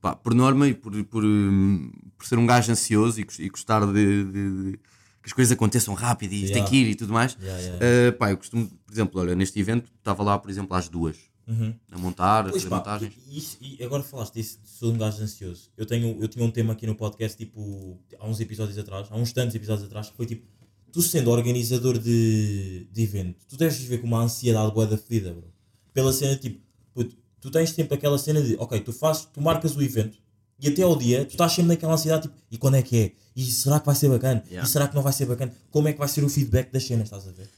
[0.00, 3.86] Pá, por norma e por, por, hum, por ser um gajo ansioso e, e gostar
[3.86, 4.78] de, de- de-
[5.22, 6.70] que as coisas aconteçam rápido e isto tem Yeah.
[6.70, 9.58] que ir e tudo mais, Yeah, yeah, eh, pá, eu costumo, por exemplo, olha, neste
[9.58, 11.16] evento estava lá, por exemplo, às duas
[11.48, 11.72] Uhum.
[11.90, 13.14] a montar, a Pois fazer pá, montagens.
[13.26, 15.70] e, isso- e agora falaste disso, sou um gajo ansioso.
[15.78, 19.16] Eu, tenho, eu tinha um tema aqui no podcast, tipo, há uns episódios atrás, há
[19.16, 20.46] uns tantos episódios atrás, que foi tipo,
[20.92, 25.32] tu sendo organizador de, de evento, tu deves viver com uma ansiedade boa da fedida,
[25.32, 25.53] bro.
[25.94, 26.60] Pela cena, tipo,
[26.92, 30.18] puto, tu tens sempre aquela cena de, ok, tu fazes, tu marcas o evento,
[30.60, 33.12] e até ao dia, tu estás sempre naquela ansiedade, tipo, e quando é que é?
[33.34, 34.44] E será que vai ser bacana?
[34.48, 34.68] Yeah.
[34.68, 35.54] E será que não vai ser bacana?
[35.70, 37.48] Como é que vai ser o feedback das cenas, estás a ver?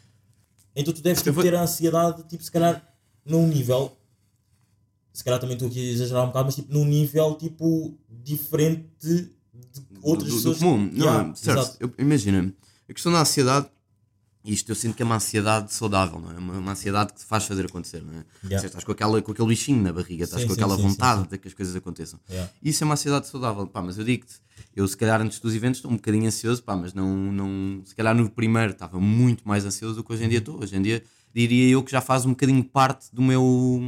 [0.75, 2.87] Então tu deves tipo, vou- ter a ansiedade, tipo, se calhar,
[3.25, 3.97] num nível
[5.13, 8.87] se calhar também estou aqui a exagerar um bocado, mas tipo num nível tipo diferente
[9.01, 9.31] de
[10.03, 10.59] outras do, do pessoas.
[10.59, 10.91] comum.
[10.93, 11.95] Não, Yeah, certo.
[11.99, 12.55] Imagina,
[12.87, 13.67] a questão da ansiedade,
[14.47, 16.39] isto eu sinto que é uma ansiedade saudável, não é?
[16.39, 18.25] Uma, uma ansiedade que te faz fazer acontecer, não é?
[18.45, 18.67] Yeah.
[18.67, 21.29] Estás com, aquela, com aquele bichinho na barriga, estás Sim, com sim, aquela sim, vontade
[21.29, 22.19] de que as coisas aconteçam.
[22.31, 22.51] Yeah.
[22.63, 24.35] Isso é uma ansiedade saudável, pá, mas eu digo-te,
[24.75, 27.95] eu se calhar antes dos eventos estou um bocadinho ansioso, pá, mas não, não, se
[27.95, 30.61] calhar no primeiro estava muito mais ansioso do que hoje em dia estou.
[30.63, 31.03] Hoje em dia
[31.35, 33.81] diria eu que já faz um bocadinho parte do meu,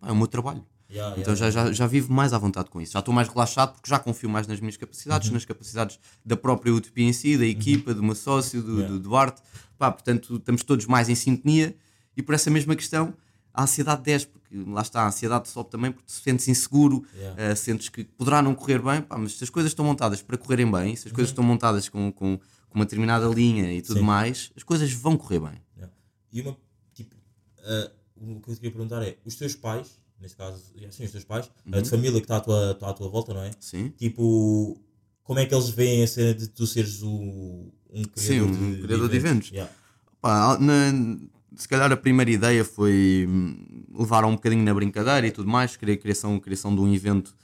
[0.00, 0.64] pá, é o meu trabalho.
[0.90, 2.92] Yeah, Então já, já, já vivo mais à vontade com isso.
[2.92, 5.34] Já estou mais relaxado porque já confio mais nas minhas capacidades, Uhum.
[5.34, 9.40] nas capacidades da própria Utopia em si, da equipa, do meu sócio, do, do Duarte.
[9.82, 11.74] Pá, portanto, estamos todos mais em sintonia
[12.16, 13.12] e por essa mesma questão
[13.52, 17.42] a ansiedade desce, porque lá está, a ansiedade sobe também porque te sentes inseguro, Yeah.
[17.42, 20.38] eh, sentes que poderá não correr bem, pá, mas se as coisas estão montadas para
[20.38, 23.96] correrem bem, se as coisas estão montadas com, com, com uma determinada linha e tudo
[23.96, 24.02] Uhum.
[24.02, 24.06] Sim.
[24.06, 25.60] mais, as coisas vão correr bem.
[25.76, 25.92] Yeah.
[26.32, 26.56] E uma,
[26.94, 27.16] tipo,
[27.64, 31.10] ah, o que eu te queria perguntar é, os teus pais, neste caso, assim, os
[31.10, 31.82] teus pais, a Uhum.
[31.82, 33.50] de família que está à tua, está à tua volta, não é?
[33.58, 33.88] Sim.
[33.98, 34.80] Tipo,
[35.24, 38.72] como é que eles veem a cena de tu seres o, um criador, Sim, um
[38.76, 39.50] de, criador de eventos.
[39.50, 39.72] Yeah.
[40.20, 41.18] Pá, na-
[41.56, 45.74] se calhar a primeira ideia foi hum, levar um bocadinho na brincadeira e tudo mais,
[45.80, 47.34] a criação, criação de um evento,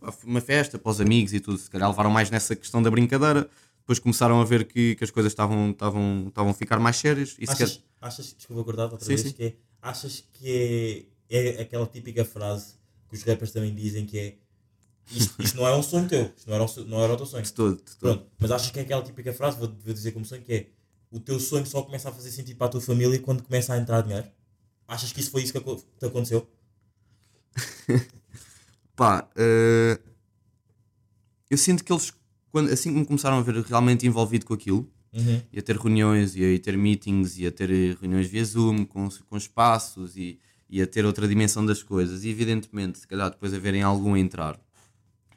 [0.00, 1.58] pá, uma festa para os amigos e tudo.
[1.58, 3.48] Se calhar levaram mais nessa questão da brincadeira,
[3.80, 7.36] depois começaram a ver que, que as coisas estavam, estavam, estavam a ficar mais sérias.
[7.38, 9.32] E Achas, calhar- achas, desculpa acordar outra Sim, vez, sim.
[9.32, 12.74] que é, achas que é, é aquela típica frase
[13.08, 14.36] que os rappers também dizem que é
[15.16, 17.26] isto, isto não é um sonho teu, isto não era, um não era o teu
[17.26, 17.42] sonho.
[17.42, 17.98] de todo, de todo.
[18.00, 20.66] Pronto, mas achas que é aquela típica frase, vou, vou dizer como sonho, que é
[21.10, 23.78] o teu sonho só começa a fazer sentido para a tua família quando começa a
[23.78, 24.26] entrar dinheiro?
[24.88, 26.48] Achas que isso foi isso que te aconteceu?
[28.96, 29.98] Pá, eh,
[31.50, 32.12] eu sinto que eles,
[32.50, 35.42] quando, assim que me começaram a ver realmente envolvido com aquilo, Uhum.
[35.52, 38.86] e a ter reuniões e a ter meetings e a ter eh, reuniões via Zoom
[38.86, 40.38] com, com espaços e,
[40.70, 44.16] e a ter outra dimensão das coisas e evidentemente se calhar depois a verem algum
[44.16, 44.58] entrar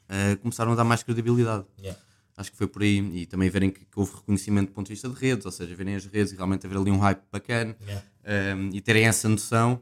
[0.08, 1.98] eh, começaram a dar mais credibilidade Yeah.
[2.36, 4.92] acho que foi por aí e também verem que, que houve reconhecimento do ponto de
[4.92, 7.76] vista de redes ou seja, verem as redes e realmente haver ali um hype bacana
[7.82, 8.04] Yeah.
[8.56, 9.80] um, e terem essa noção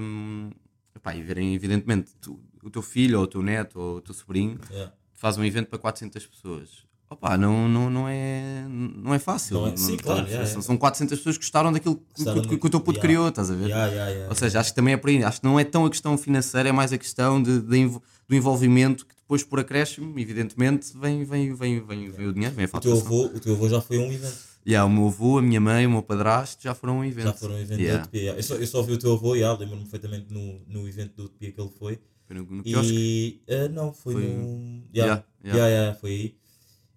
[0.00, 0.50] um,
[0.94, 4.14] epá, e verem evidentemente tu- o teu filho ou o teu neto ou o teu
[4.14, 4.92] sobrinho Yeah.
[5.14, 6.86] faz um evento para 400 pessoas.
[7.10, 9.60] Opa, não, não, não, é, não é fácil.
[9.62, 10.62] Não é- sim, Não- claro, são, yeah, são- yeah.
[10.66, 13.00] são 400 pessoas que gostaram daquilo que, que- que o teu puto yeah.
[13.00, 13.68] criou, estás a ver?
[13.68, 14.28] Yeah.
[14.28, 15.24] Ou seja, acho que também é por aí.
[15.24, 17.88] Acho que não é tão a questão financeira, é mais a questão de, de
[18.28, 22.64] do envolvimento que depois, por acréscimo, evidentemente, vem, vem, vem, vem, vem o dinheiro, vem
[22.64, 23.06] a o, teu faturação.
[23.06, 24.48] avô, o teu avô já foi a um evento.
[24.66, 27.26] Yeah, o meu avô, a minha mãe, o meu padrasto já foram a um evento.
[27.26, 27.98] Já foram a um evento Yeah.
[27.98, 28.20] da Utopia.
[28.22, 28.38] yeah.
[28.38, 31.24] Eu, só, eu só vi o teu avô, yeah, lembro-me perfeitamente no, no evento da
[31.24, 31.98] Utopia que ele foi.
[32.26, 32.62] Foi no, no.
[32.64, 34.82] E ah, não, foi, Foi- no.
[34.94, 35.94] Yeah, Yeah, yeah.
[35.98, 36.34] foi aí.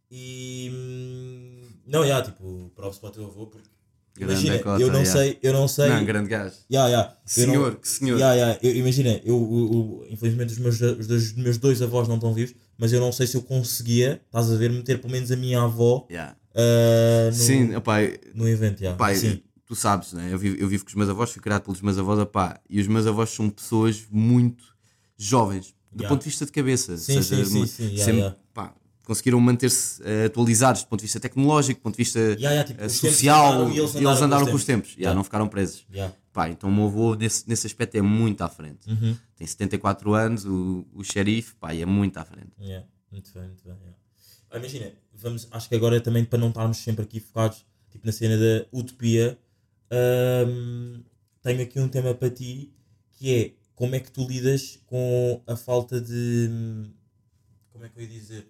[0.10, 3.68] E hum, não, yeah, tipo, props para o teu avô, porque
[4.20, 5.06] imagina, eu não yeah.
[5.06, 5.90] sei, eu não sei.
[5.90, 6.56] Não, grande gajo.
[6.72, 8.18] Yeah, yeah, eu não- Senhor, que senhor.
[8.18, 12.08] Yeah, yeah, eu- imagina, eu, eu- eu- infelizmente os meus, os dois, meus dois avós
[12.08, 15.12] não estão vivos, mas eu não sei se eu conseguia, estás a ver, meter pelo
[15.12, 16.36] menos a minha avó Yeah.
[16.56, 17.98] ah, no, Sim, opá,
[18.36, 18.80] no evento.
[18.82, 18.98] Yeah.
[18.98, 19.42] Pai, Sim.
[19.66, 20.30] tu sabes, né?
[20.32, 22.80] eu, vivo, eu vivo com os meus avós, fui criado pelos meus avós, opá, e
[22.80, 24.64] os meus avós são pessoas muito
[25.18, 26.10] jovens, do Yeah.
[26.10, 26.98] ponto de vista de cabeça.
[26.98, 28.34] Sim, seja, sim, sim, sim, sempre,
[29.12, 32.64] conseguiram manter-se eh, atualizados do ponto de vista tecnológico, do ponto de vista Yeah, yeah,
[32.64, 35.16] tipo, tempos social, andaram e eles eles andaram, andaram com os tempos, yeah, Yeah.
[35.16, 35.86] não ficaram presos.
[36.32, 38.90] Pá, então o meu avô nesse, nesse aspecto é muito à frente.
[38.90, 39.18] Uhum.
[39.36, 42.54] Tem 74 anos, o, o xerife, pá, é muito à frente.
[43.12, 43.76] Muito bem, muito bem.
[44.50, 48.14] Ah, imagina, vamos, acho que agora também para não estarmos sempre aqui focados tipo, na
[48.14, 49.38] cena da utopia,
[51.42, 52.72] tenho aqui um tema para ti
[53.12, 56.50] que é como é que tu lidas com a falta de.
[57.74, 58.48] Como é que eu ia dizer?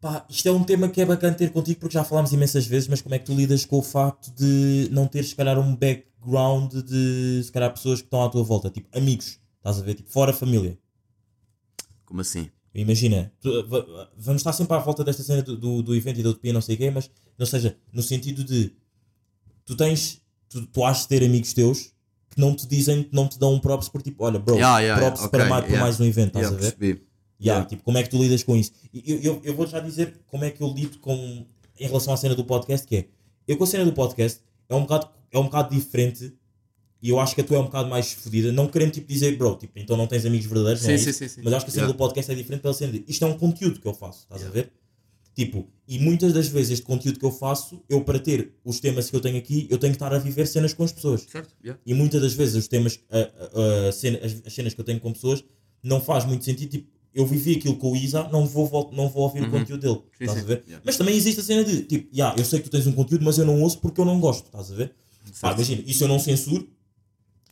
[0.00, 2.88] Pá, isto é um tema que é bacana ter contigo porque já falámos imensas vezes,
[2.88, 5.76] mas como é que tu lidas com o facto de não teres, se calhar, um
[5.76, 9.82] back, background de se calhar pessoas que estão à tua volta, tipo amigos, estás a
[9.82, 9.94] ver?
[9.94, 10.78] Tipo, fora família.
[12.04, 12.50] Como assim?
[12.74, 16.22] Imagina, tu- va- vamos estar sempre à volta desta cena do, do, do evento e
[16.22, 18.72] da utopia, não sei o quê, mas não seja, no sentido de
[19.64, 21.92] tu tens, tu, tu has de ter amigos teus
[22.30, 24.78] que não te dizem, que não te dão um props por tipo, olha, bro, Yeah,
[24.80, 25.84] yeah, props yeah, para ok, mais, por yeah.
[25.84, 26.72] mais um evento, estás a ver?
[26.76, 27.09] percebi.
[27.40, 27.64] Yeah, Yeah.
[27.68, 28.72] Tipo, como é que tu lidas com isso?
[28.92, 31.46] Eu, eu, eu vou já dizer como é que eu lido com,
[31.78, 33.04] em relação à cena do podcast, que é,
[33.48, 36.34] eu com a cena do podcast é um bocado, é um bocado diferente
[37.02, 39.34] e eu acho que a tua é um bocado mais fodida, não querendo tipo dizer,
[39.38, 41.40] bro, tipo, então não tens amigos verdadeiros, não Sim, é sim, sim, sim.
[41.42, 41.94] Mas acho que a cena Yeah.
[41.94, 44.44] do podcast é diferente pela cena de, isto é um conteúdo que eu faço, estás
[44.44, 44.70] a ver?
[45.34, 49.08] Tipo, e muitas das vezes este conteúdo que eu faço, eu para ter os temas
[49.08, 51.22] que eu tenho aqui, eu tenho que estar a viver cenas com as pessoas.
[51.22, 51.54] Certo?
[51.64, 51.80] Yeah.
[51.86, 53.18] E muitas das vezes os temas, a-
[53.86, 55.42] a- a cena- as, as cenas que eu tenho com pessoas,
[55.82, 56.68] não faz muito sentido.
[56.70, 59.94] Tipo, eu vivi aquilo com o Isa, não vou, não vou ouvir o conteúdo dele.
[59.94, 60.02] Uhum.
[60.18, 60.44] Sim, estás sim.
[60.44, 60.62] a ver?
[60.66, 60.82] Yeah.
[60.84, 63.24] Mas também existe a cena de, tipo, yeah, eu sei que tu tens um conteúdo,
[63.24, 64.94] mas eu não ouço porque eu não gosto, estás a ver?
[65.40, 66.68] Pá, imagina, isso eu não censuro,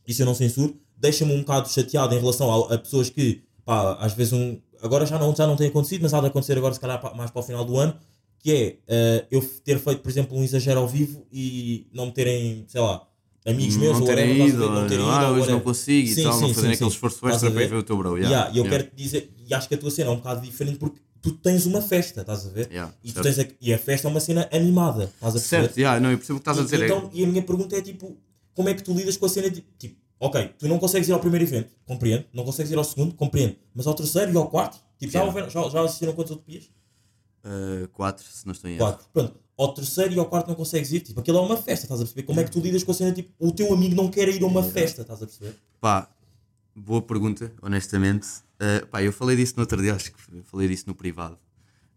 [0.06, 3.94] isso eu não censuro, deixa-me um bocado chateado em relação a, a pessoas que, pá,
[4.00, 4.58] às vezes um.
[4.80, 7.30] Agora já não, já não tem acontecido, mas há de acontecer agora, se calhar, mais
[7.30, 7.96] para o final do ano,
[8.38, 12.12] que é eh, eu ter feito, por exemplo, um exagero ao vivo e não me
[12.12, 13.04] terem, sei lá,
[13.44, 15.50] amigos meus não ou terem whatever, a ido, não terem ou, ido, ah, ou hoje
[15.50, 17.74] não consigo Sim, e tal, sim, não fazerem aquele esforço extra para ver?
[17.74, 18.16] o teu bro.
[18.16, 18.54] Yeah, Yeah.
[18.54, 18.78] e eu yeah.
[18.78, 21.32] quero te dizer, e acho que a tua cena é um bocado diferente porque tu
[21.32, 22.68] tens uma festa, estás a ver?
[22.70, 23.24] Yeah, e, tu certo.
[23.36, 25.62] tens a, e a festa é uma cena animada, estás a perceber?
[25.64, 26.82] Certo, yeah, não, eu percebo o que estás a E- dizer.
[26.82, 28.16] é- Então, e a minha pergunta é tipo,
[28.54, 31.12] como é que tu lidas com a cena de tipo, ok, tu não consegues ir
[31.12, 34.48] ao primeiro evento, compreendo, não consegues ir ao segundo, compreendo, mas ao terceiro e ao
[34.48, 35.48] quarto, tipo, já, Yeah.
[35.48, 36.70] já, já assistiram quantas utopias?
[37.44, 38.84] Uh, quatro, se não estou em erro.
[38.84, 39.06] Quatro.
[39.12, 42.00] Pronto, ao terceiro e ao quarto não consegues ir, tipo, aquilo é uma festa, estás
[42.00, 42.22] a perceber?
[42.24, 44.42] Como é que tu lidas com a cena, tipo, o teu amigo não quer ir
[44.42, 45.56] a uma festa, estás a perceber?
[45.80, 46.08] Pá,
[46.76, 48.26] boa pergunta, honestamente.
[48.60, 51.38] Uh, pá, eu falei disso no outro dia, acho que falei disso no privado.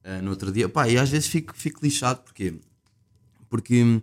[0.06, 2.54] Uh, no outro dia, pá, e às vezes fico, fico lixado, porquê?
[3.50, 4.02] Porque hum,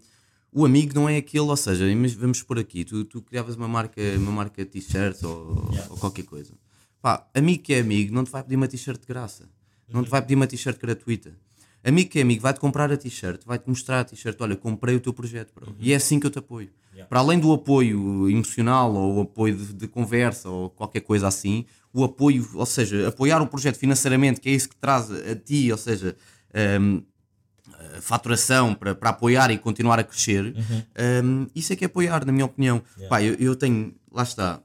[0.52, 1.84] o amigo não é aquele, ou seja,
[2.16, 6.52] vamos por aqui, tu, tu criavas uma marca, uma marca t-shirt ou, ou qualquer coisa.
[7.00, 9.48] Pá, amigo que é amigo não te vai pedir uma t-shirt de graça,
[9.88, 11.32] não te vai pedir uma t-shirt gratuita.
[11.84, 15.00] Amigo que é amigo vai-te comprar a t-shirt, vai-te mostrar a t-shirt, olha, comprei o
[15.00, 15.74] teu projeto, bro.
[15.78, 16.70] E é assim que eu te apoio.
[17.08, 21.64] Para além do apoio emocional ou o apoio de, de conversa ou qualquer coisa assim,
[21.92, 25.70] o apoio, ou seja, apoiar o projeto financeiramente, que é isso que traz a ti,
[25.70, 26.16] ou seja,
[27.96, 30.54] a faturação para, para apoiar e continuar a crescer,
[31.24, 32.82] hum, isso é que é apoiar, na minha opinião.
[33.08, 34.60] Pá, eu, eu tenho, lá está,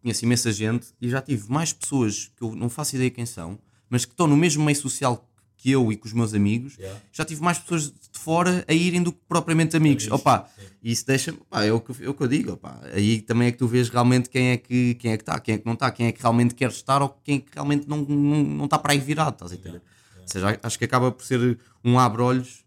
[0.00, 3.58] conheço imensa gente e já tive mais pessoas que eu não faço ideia quem são,
[3.90, 5.28] mas que estão no mesmo meio social
[5.62, 7.00] que eu e com os meus amigos, Yeah.
[7.12, 10.10] já tive mais pessoas de fora a irem do que propriamente amigos.
[10.10, 10.48] Opa,
[10.82, 12.52] isso deixa pá, é, o que, é o que eu digo.
[12.54, 15.38] Opa, aí também é que tu vês realmente quem é que quem é que está,
[15.38, 17.50] quem é que não está, quem é que realmente quer estar ou quem é que
[17.54, 19.80] realmente não, não, não está para aí virado, estás a entender?
[20.20, 22.64] Ou seja, acho que acaba por ser um abre-olhos.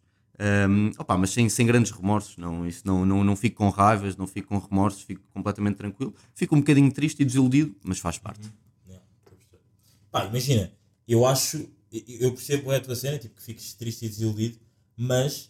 [0.69, 4.17] Um, opa, mas sem, sem grandes remorsos, não, isso não, não, não fico com raivas,
[4.17, 6.13] não fico com remorsos, fico completamente tranquilo.
[6.34, 8.49] Fico um bocadinho triste e desiludido, mas faz parte.
[8.86, 9.60] Yeah, a perceber.
[10.12, 10.71] Pá, imagina,
[11.08, 11.65] eu acho,
[12.08, 14.58] eu- percebo é a tua cena, tipo, que fiques triste e desiludido,
[14.97, 15.49] mas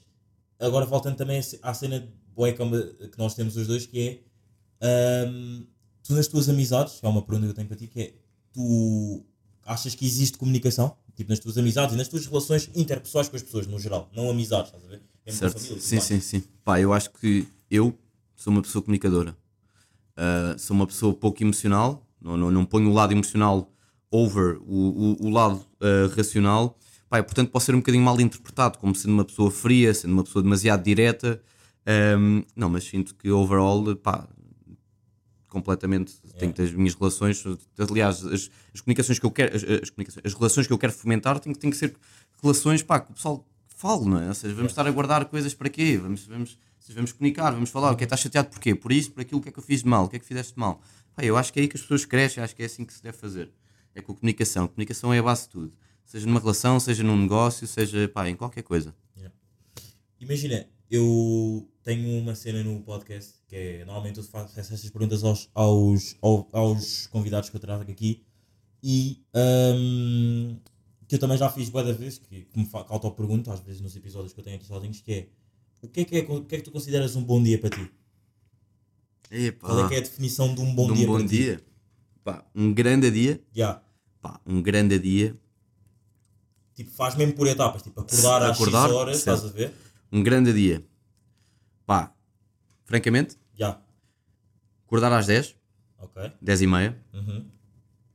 [0.59, 4.21] agora voltando também à cena bué como- que nós temos os dois, que
[4.81, 5.65] é hum,
[6.03, 8.13] tu nas tuas amizades, é uma pergunta que eu tenho para ti, que é
[8.53, 9.23] tu
[9.65, 10.95] achas que existe comunicação?
[11.15, 14.29] Tipo, nas tuas amizades e nas tuas relações interpessoais com as pessoas, no geral, não
[14.29, 15.01] amizades, estás a ver?
[15.27, 15.57] A Certo?
[15.59, 16.43] família Sim, sim, sim.
[16.63, 17.97] Pá, eu acho que eu
[18.35, 19.35] sou uma pessoa comunicadora.
[20.17, 23.71] Uh, sou uma pessoa pouco emocional, não, não, não ponho o lado emocional
[24.11, 26.77] over o, o, o lado uh, racional.
[27.09, 30.23] Pá, portanto, posso ser um bocadinho mal interpretado como sendo uma pessoa fria, sendo uma
[30.23, 31.41] pessoa demasiado direta.
[32.17, 34.27] Um, não, mas sinto que overall, pá,
[35.49, 37.43] completamente tenho que ter as minhas relações.
[37.77, 40.93] Aliás, as, as comunicações que eu quero, as, as comunicações, as relações que eu quero
[40.93, 41.95] fomentar têm, que- têm que ser
[42.41, 44.27] relações pá, que o pessoal fale, não é?
[44.27, 45.97] Ou seja, vamos estar a guardar coisas para quê?
[46.01, 46.57] Vamos, vamos,
[46.89, 48.73] vamos comunicar, vamos falar, o que é que estás chateado porquê?
[48.73, 50.19] Por isso, por aquilo, o que é que eu fiz de mal, o que é
[50.19, 50.81] que fizeste de mal?
[51.15, 52.93] Pá, eu acho que é aí que as pessoas crescem, acho que é assim que
[52.93, 53.51] se deve fazer.
[53.95, 54.65] É com a comunicação.
[54.65, 55.73] A comunicação é a base de tudo.
[56.05, 58.93] Seja numa relação, seja num negócio, seja pá, em qualquer coisa.
[60.19, 65.49] Imagina, eu tenho uma cena no podcast que é normalmente eu faço essas perguntas aos,
[65.53, 68.23] aos, ao- aos convidados que eu trago aqui
[68.81, 70.57] e hum,
[71.07, 73.95] que eu também já fiz várias vezes, que, que me que auto-pergunto às vezes nos
[73.95, 75.27] episódios que eu tenho aqui sozinhos, que é
[75.81, 77.69] o que é que, é, o que é que tu consideras um bom dia para
[77.69, 77.91] ti?
[79.29, 81.27] Epá, Qual é que é a definição de um bom de um dia bom para
[81.27, 81.59] ti?
[82.25, 83.39] Pá, um grande dia.
[83.55, 83.81] Yeah.
[84.19, 85.37] Pá, um grande dia.
[86.73, 89.37] Tipo, faz mesmo por etapas, tipo, acordar às Acordar, 6 horas, certo.
[89.37, 89.73] estás a ver?
[90.11, 90.83] Um grande dia.
[91.85, 92.11] Pá,
[92.83, 93.79] francamente, Já.
[94.87, 95.55] acordar às 10,
[95.99, 96.31] Ok.
[96.41, 96.99] 10 e meia.
[97.13, 97.45] Uhum.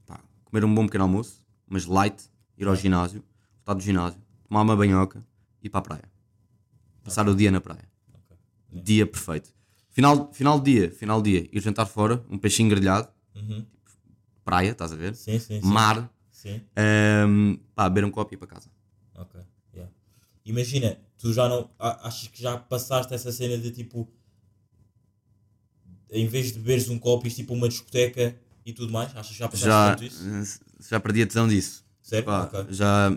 [0.05, 2.21] Pá, comer um bom pequeno almoço, mas light,
[2.59, 3.23] ir ao ginásio,
[3.59, 5.25] voltar do ginásio, tomar uma banhoca
[5.63, 6.13] e ir para a praia.
[7.05, 7.89] Passar o dia na praia.
[8.13, 8.37] ok.
[8.83, 9.55] Dia perfeito.
[9.91, 13.65] Final, final de dia, final de dia, ir jantar fora, um peixinho grelhado, Uhum.
[14.51, 15.15] Praia, estás a ver?
[15.15, 15.67] Sim, sim, sim.
[15.67, 16.61] Mar, Sim.
[16.77, 18.69] ahm, pá, beber um copo e ir para casa.
[19.15, 19.41] Ok.
[19.75, 19.93] yeah.
[20.45, 21.71] Imagina, tu já não.
[21.79, 24.09] Achas que já passaste essa cena de tipo.
[26.11, 28.37] Em vez de beberes um copo, ires tipo uma discoteca
[28.67, 29.11] e tudo mais?
[29.17, 30.61] Achas que já passaste Já, tanto isso?
[30.89, 31.85] já perdi a tesão disso.
[32.03, 32.25] Sério?
[32.25, 32.67] Pá, Ok.
[32.71, 33.09] já,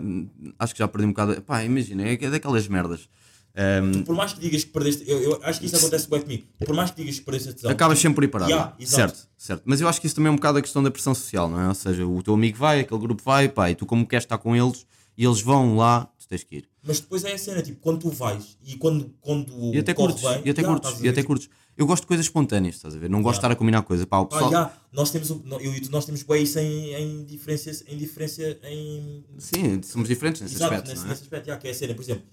[0.58, 1.42] acho que já perdi um bocado.
[1.42, 3.08] Pá, imagina, é daquelas merdas.
[3.56, 5.04] Ahm, Por mais que digas que perdeste.
[5.08, 6.44] Eu, eu acho que isso acontece bem comigo.
[6.58, 7.70] Por mais que digas que perdeste a tesão.
[7.70, 8.50] Acabas sempre por ir parado.
[8.50, 9.62] Yeah, certo, certo.
[9.64, 11.60] Mas eu acho que isso também é um bocado a questão da pressão social, não
[11.60, 11.68] é?
[11.68, 14.38] Ou seja, o teu amigo vai, aquele grupo vai, pá, e tu como queres estar
[14.38, 14.84] com eles
[15.16, 16.68] e eles vão lá, tu tens que ir.
[16.82, 20.22] Mas depois é a cena, tipo, quando tu vais e quando, quando E até curtes,
[20.22, 21.24] bem, e até já, curtes, e até ver?
[21.26, 21.48] curtes.
[21.76, 23.08] Eu gosto de coisas espontâneas, estás a ver?
[23.08, 23.48] Não gosto de Yeah.
[23.48, 24.04] estar a combinar coisa.
[24.06, 24.50] Pá, o Ah, pessoal.
[24.50, 27.96] já, nós temos, um- eu e tu, nós temos bem isso em, em diferença, em
[27.96, 31.08] diferença em, Sim, somos diferentes nesse Exato, aspecto, nesse, é?
[31.08, 32.24] nesse aspecto, já, que é a cena, por exemplo,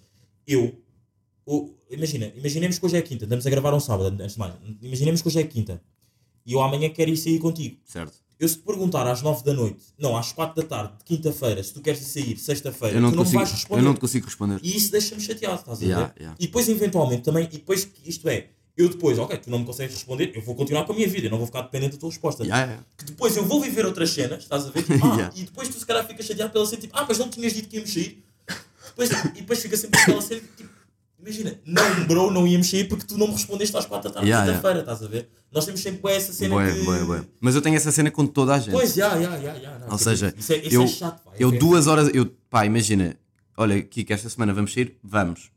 [0.48, 0.76] eu,
[1.46, 4.54] o- imagina, imaginemos que hoje é quinta, estamos a gravar um sábado, antes de mais,
[4.82, 5.82] imaginemos que hoje é quinta,
[6.46, 7.78] e eu amanhã quero ir sair contigo.
[7.86, 8.14] Certo.
[8.40, 11.62] Eu se te perguntar às 9 da noite, não, às 4 da tarde, de quinta-feira,
[11.64, 13.82] se tu queres ir sair, sexta-feira, Eu não, tu não consigo, vais responder.
[13.82, 14.60] eu não te consigo responder.
[14.64, 16.14] E isso deixa-me chateado, estás a Yeah, ver?
[16.22, 16.38] yeah.
[16.40, 19.94] E depois, eventualmente, também, e depois, isto é, eu depois, ok, tu não me consegues
[19.94, 22.10] responder, eu vou continuar com a minha vida, eu não vou ficar dependente da tua
[22.10, 22.42] resposta.
[22.44, 22.86] Yeah, yeah.
[22.98, 24.82] Que depois eu vou viver outras cenas, estás a ver?
[24.90, 25.34] Tipo, ah, Yeah.
[25.36, 27.70] E depois tu se calhar ficas chateado pela cena, tipo, ah, mas não tinhas dito
[27.70, 28.24] que íamos sair.
[28.88, 30.70] Depois, e depois fica sempre aquela cena, tipo,
[31.22, 34.30] imagina, não, bro, não íamos sair porque tu não me respondeste às 4 da tarde,
[34.30, 35.30] Yeah, quinta-feira, estás a ver?
[35.52, 36.82] Nós temos sempre essa cena que...
[36.84, 37.24] bué.
[37.40, 38.72] Mas eu tenho essa cena com toda a gente.
[38.72, 41.32] Pois, já, já, já, Ou seja, isso é, isso eu, é chato, pá.
[41.38, 43.16] eu é- duas horas, eu, pá, imagina,
[43.58, 44.98] olha, Kiko, esta semana vamos sair?
[45.04, 45.52] Vamos.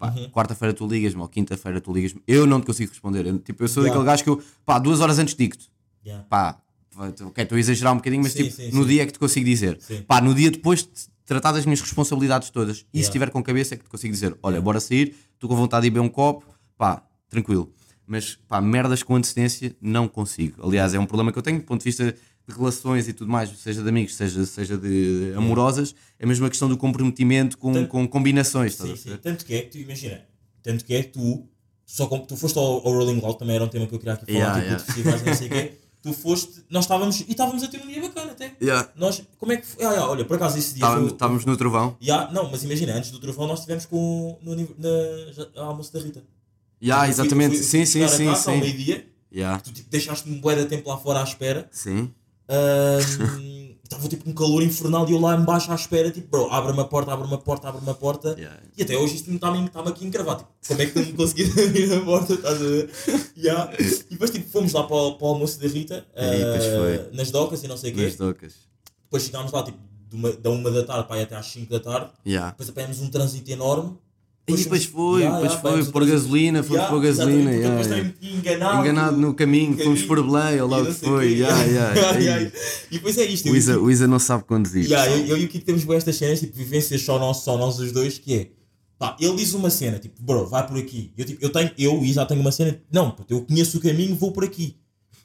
[0.00, 0.28] Uhum.
[0.30, 3.26] quarta-feira tu ligas-me, ou quinta-feira tu ligas-me, eu não te consigo responder.
[3.26, 3.98] Eu, tipo, eu sou Yeah.
[3.98, 5.70] daquele gajo que eu, pá, duas horas antes digo-te,
[6.04, 6.24] Yeah.
[6.28, 6.58] pá,
[6.98, 8.88] ok, estou a exagerar um bocadinho, mas Sim, tipo, sim, no sim.
[8.88, 9.78] dia é que te consigo dizer.
[9.80, 10.02] Sim.
[10.02, 10.88] Pá, no dia depois de
[11.26, 13.08] tratar das minhas responsabilidades todas, e se Yeah.
[13.08, 15.88] estiver com cabeça é que te consigo dizer, olha, bora sair, estou com vontade de
[15.88, 16.46] ir beber um copo,
[16.78, 17.72] pá, tranquilo.
[18.06, 20.64] Mas, pá, merdas com antecedência não consigo.
[20.64, 22.12] Aliás, é um problema que eu tenho do ponto de vista
[22.48, 26.48] de relações e tudo mais, seja de amigos, seja, seja de amorosas, é mesmo a
[26.48, 29.16] questão do comprometimento com, Tanto- com combinações, Sim, sim.
[29.20, 30.20] Tanto que é que tu, imagina,
[30.62, 31.48] tanto que é que tu,
[31.84, 34.14] só como tu foste ao, ao Rolling Loud, também era um tema que eu queria
[34.14, 34.84] aqui falar, Yeah, tipo, yeah.
[34.84, 35.72] festivais, não sei o quê.
[36.06, 38.54] Tu foste, nós estávamos, e estávamos a ter um dia bacana até.
[38.62, 38.88] Yeah.
[38.94, 39.84] Nós, como é que foi?
[39.84, 41.96] Ah, yeah, olha, por acaso esse dia Estávamos, foi- estávamos no trovão.
[42.00, 46.22] Yeah, não, mas imagina, antes do trovão nós estivemos com, no, na, almoço da Rita.
[46.80, 48.62] Yeah, fui- exatamente, fui- sim, fui sim, a sim, taça ao sim.
[48.62, 49.58] meio-dia, Yeah.
[49.60, 51.68] tu tipo, deixaste-me bué de tempo lá fora à espera.
[51.72, 52.14] Sim.
[52.48, 56.80] Ahm, Estava tipo um calor infernal e eu lá embaixo à espera, tipo, bro, abre-me
[56.80, 58.34] a porta, abre-me a porta, abre-me a porta.
[58.36, 58.60] Yeah.
[58.76, 60.40] E até hoje isto está-me está aqui encravado.
[60.60, 62.34] Tipo, como é que tu me conseguiste abrir a porta?
[62.34, 62.90] Estás a ver?
[63.36, 63.72] Yeah.
[63.78, 66.04] E depois tipo, fomos lá para o, para o almoço da Rita,
[66.76, 67.16] foi.
[67.16, 68.02] nas docas e não sei o quê.
[68.02, 68.54] Nas docas.
[69.04, 71.70] Depois chegámos lá tipo, de uma, da uma da tarde para ir até às 5
[71.70, 72.10] da tarde.
[72.26, 72.50] Yeah.
[72.50, 73.96] Depois apanhamos um trânsito enorme.
[74.48, 77.50] E depois foi, Yeah, depois yeah, foi, um pôr trânsito- gasolina, fomos Yeah, pôr gasolina.
[77.50, 78.14] porque yeah, yeah.
[78.22, 78.80] enganado.
[78.80, 81.32] Enganado no caminho, fomos por Belém, ou lá o que foi.
[81.32, 82.52] Yeah, yeah, yeah.
[82.90, 83.50] E depois é isto.
[83.50, 84.84] O Isa, o Isa não sabe conduzir.
[84.84, 87.58] Yeah, eu, eu e o Kiko temos boas estas cenas, tipo, vivências só nós, só
[87.58, 88.50] nós os dois, que é.
[88.98, 91.12] Pá, ele diz uma cena, tipo, bro, vai por aqui.
[91.18, 93.80] Eu, tipo, eu tenho, eu e já tenho uma cena, não, puto, eu conheço o
[93.80, 94.76] caminho, vou por aqui.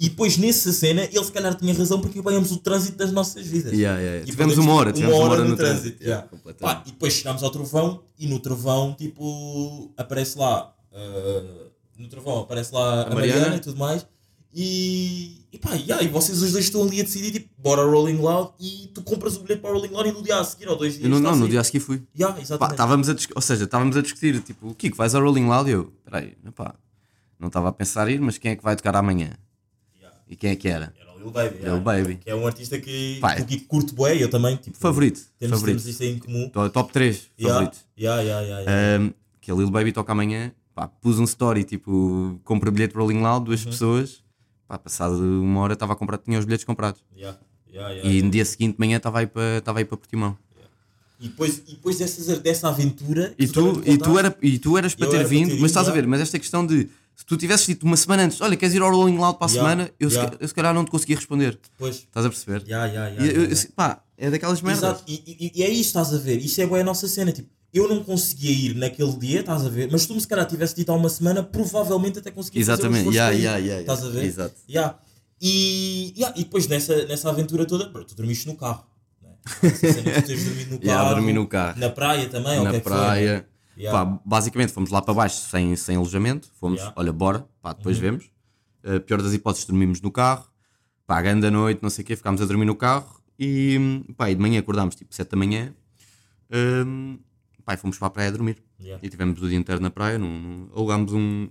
[0.04, 3.46] E depois nessa cena, ele se calhar tinha razão porque apanhamos o trânsito das nossas
[3.46, 3.72] vidas.
[3.72, 4.24] Yeah, yeah, yeah.
[4.24, 6.02] E Tivemos uma hora, tivemos uma hora no trânsito.
[6.02, 6.22] yeah.
[6.24, 6.76] Yeah, completamente.
[6.78, 10.74] Pá, e depois chegámos ao trovão e no trovão, tipo, aparece lá.
[10.92, 11.44] ah,
[12.00, 13.40] no trovão aparece lá a, A Mariana.
[13.42, 13.56] Mariana.
[13.58, 14.06] e tudo mais.
[14.54, 18.18] E, e pá, yeah, e vocês os dois estão ali a decidir, tipo, bora Rolling
[18.18, 20.68] Loud e tu compras o bilhete para o Rolling Loud e no dia a seguir
[20.68, 21.10] ou dois dias.
[21.10, 21.52] Não, não, a no sair.
[21.52, 22.02] dia a seguir fui.
[22.20, 25.46] Yeah, Pá, estávamos a, ou seja, estávamos a discutir, tipo, o Kiko, vais ao Rolling
[25.46, 25.70] Loud?
[25.70, 26.74] E eu, peraí, pá,
[27.40, 29.32] não estava a pensar ir, mas quem é que vai tocar amanhã?
[30.32, 30.94] E quem é que era?
[31.00, 31.58] Era o Lil Baby.
[31.62, 32.16] Lil Baby.
[32.16, 34.56] Que é um artista que, Pá, que o Kiko curte bué eu também.
[34.56, 35.76] Tipo, Favorito, Temos, favorito.
[35.84, 36.48] temos isso aí em comum.
[36.50, 37.78] To- Top 3, Yeah, favorito.
[38.00, 39.04] yeah, yeah, yeah, yeah.
[39.04, 43.02] Um, que a Lil Baby toca amanhã, pá, pus um story, tipo, compra bilhete para
[43.02, 43.44] Rolling Loud, Uhum.
[43.44, 44.24] duas pessoas,
[44.68, 47.04] pá, passado uma hora estava a comprar, tinha os bilhetes comprados.
[47.16, 47.38] Yeah,
[47.70, 50.38] yeah, yeah, E no dia seguinte de manhã estava aí para aí para Portimão.
[51.20, 53.36] E depois, e depois dessas, dessa aventura.
[53.38, 55.70] E tu, também e, tu era, e tu eras para ter era vindo, ter mas
[55.70, 56.90] estás a ver, mas esta questão de
[57.22, 59.54] se tu tivesses dito uma semana antes, olha, queres ir ao Rolling Loud para a
[59.54, 60.32] Yeah, semana, eu, se yeah.
[60.32, 61.60] ca- eu se calhar não te conseguia responder.
[61.72, 61.98] Depois.
[61.98, 62.64] Estás a perceber?
[62.68, 64.84] Yeah, yeah, yeah, eu- yeah, eu- pá, é daquelas merdas.
[64.84, 66.40] Exato, e, e- e é isso, estás a ver?
[66.40, 67.32] Isso é a nossa cena.
[67.32, 69.88] Tipo, eu não conseguia ir naquele dia, estás a ver?
[69.92, 73.06] Mas se tu me se calhar tivesse dito há uma semana, provavelmente até conseguia Exatamente,
[73.06, 74.24] fazer um yeah, yeah, yeah, Estás a ver?
[74.26, 74.56] Exato.
[74.68, 74.98] Yeah.
[75.40, 78.84] E, yeah, e depois nessa, nessa aventura toda, bro, tu dormiste no carro.
[79.22, 79.30] Né?
[79.64, 80.86] Essa cena de tu teres dormido no carro.
[80.92, 81.80] Yeah, dormi no carro.
[81.80, 83.34] Na praia também, na que é foi, praia.
[83.38, 83.46] né?
[83.78, 84.06] Yeah.
[84.06, 86.50] Pá, basicamente fomos lá para baixo sem, sem alojamento.
[86.60, 86.94] Fomos, Yeah.
[86.98, 88.02] olha, bora, pá, depois Uhum.
[88.02, 88.30] vemos.
[88.84, 90.48] Uh, pior das hipóteses, dormimos no carro.
[91.08, 93.22] Pá, grande a noite, não sei o quê, ficámos a dormir no carro.
[93.40, 95.74] E, pá, e de manhã acordámos tipo 7 da manhã.
[96.52, 97.18] Um,
[97.66, 98.58] pá, e fomos para a praia dormir.
[98.80, 99.00] Yeah.
[99.06, 100.18] E tivemos o dia inteiro na praia.
[100.18, 101.48] Num, alugámos um.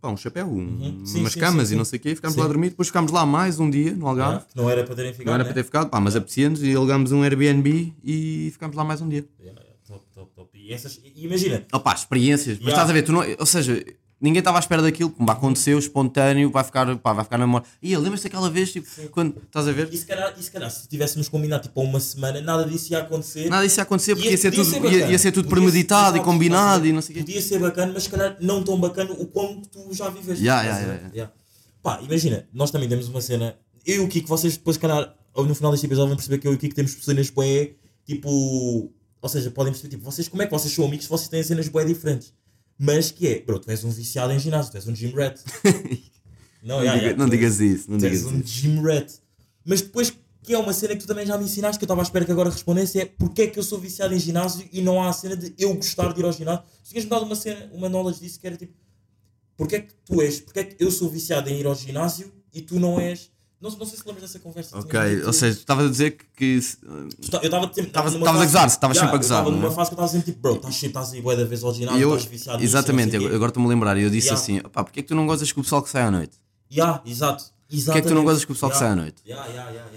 [0.00, 1.06] pá, um chapéu, um- Uhum.
[1.06, 2.88] Sim, umas sim, camas sim, e não sei o quê, ficámos lá a dormir, depois
[2.88, 4.38] ficámos lá mais um dia no Algarve.
[4.38, 5.26] Ah, que não era para terem ficado.
[5.26, 5.48] Não era né?
[5.48, 9.08] para ter ficado, pá, mas apetecia-nos e alugámos um Airbnb e ficámos lá mais um
[9.08, 9.24] dia.
[9.40, 9.61] Yeah,
[10.64, 10.98] yeah, top, top, top.
[10.98, 12.72] E, essas, e imagina, Opá, experiências, mas Yeah.
[12.82, 13.84] estás a ver, tu não, ou seja,
[14.20, 17.66] ninguém estava à espera daquilo, como aconteceu, espontâneo, vai ficar, pá, vai ficar na memória.
[17.82, 19.88] E lembras-te daquela vez, tipo, quando, estás a ver?
[19.92, 22.92] e se, calhar, e se calhar se tivéssemos combinado tipo, há uma semana, nada disso
[22.92, 23.48] ia acontecer.
[23.48, 25.56] Nada disso ia acontecer porque Ia- ia, ser tudo, ser ia, ia ser tudo Podia-
[25.64, 27.24] premeditado e exato, combinado e não sei o quê.
[27.24, 30.44] Podia ser bacana, mas se calhar não tão bacana o quanto tu já viveste.
[30.44, 31.32] Yeah, yeah, yeah, Yeah.
[31.82, 33.56] Pá, imagina, nós também temos uma cena.
[33.84, 36.46] Eu e o Kiko, vocês depois, se calhar, no final deste episódio, vão perceber que
[36.46, 37.28] eu e o Kiko temos cenas
[38.06, 38.92] tipo.
[39.22, 41.42] Ou seja, podem perceber, tipo, vocês, como é que vocês são amigos se vocês têm
[41.42, 42.34] cenas bué diferentes?
[42.78, 45.38] Mas que é, bro, tu és um viciado em ginásio, tu és um gym rat.
[46.62, 48.40] não, Não, yeah, diga- yeah, não tu és- digas isso, não Tu és digas um
[48.40, 48.48] isso.
[48.48, 49.12] gym rat.
[49.64, 50.12] Mas depois,
[50.42, 52.24] que é uma cena que tu também já me ensinaste, que eu estava à espera
[52.24, 55.08] que agora respondesse, é porque é que eu sou viciado em ginásio e não há
[55.08, 56.64] a cena de eu gostar de ir ao ginásio.
[56.82, 58.74] Tu tinhas-me dado uma cena, uma knowledge disso que era tipo,
[59.56, 62.32] porque é que tu és, porque é que eu sou viciado em ir ao ginásio
[62.52, 63.30] e tu não és.
[63.62, 64.76] Não, não sei se lembras dessa conversa.
[64.78, 66.24] Ok, ou seja, tu estavas a dizer que,
[66.60, 66.60] que
[67.30, 67.82] tá- Eu estava sempre.
[67.82, 69.50] Estavas- a gozar, estavas Yeah, sempre a gozar, Eu estava é?
[69.60, 71.62] numa fase que eu estava sempre tipo, bro, estás sempre, estás aí bué da vez
[71.62, 74.42] ao ginásio, eu, estás viciado exatamente, agora estou-me a lembrar, e eu disse Yeah.
[74.42, 76.36] assim, opá, porque é que tu não gozas com o pessoal que sai à noite?
[76.70, 77.44] Yeah, exato.
[77.84, 79.22] Porquê é que tu não gozas com o pessoal que sai à noite?
[79.26, 79.90] Yeah, yeah, yeah.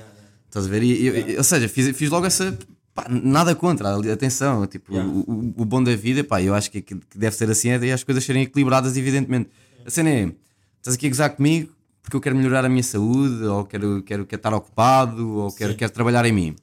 [0.47, 0.83] Estás a ver?
[0.83, 2.57] E, e- e- ou seja, fiz, fiz logo essa.
[2.93, 4.65] pá, nada contra, atenção.
[4.67, 7.69] Tipo, o, o- bom da vida, pá, eu acho que, que que deve ser assim
[7.69, 9.49] é as coisas serem equilibradas, evidentemente.
[9.85, 10.31] A cena é:
[10.77, 11.73] estás aqui a gozar comigo
[12.05, 15.71] porque eu quero melhorar a minha saúde, ou quero, quero, quero estar ocupado, ou quero,
[15.73, 15.77] Sim.
[15.79, 16.55] quero trabalhar em mim.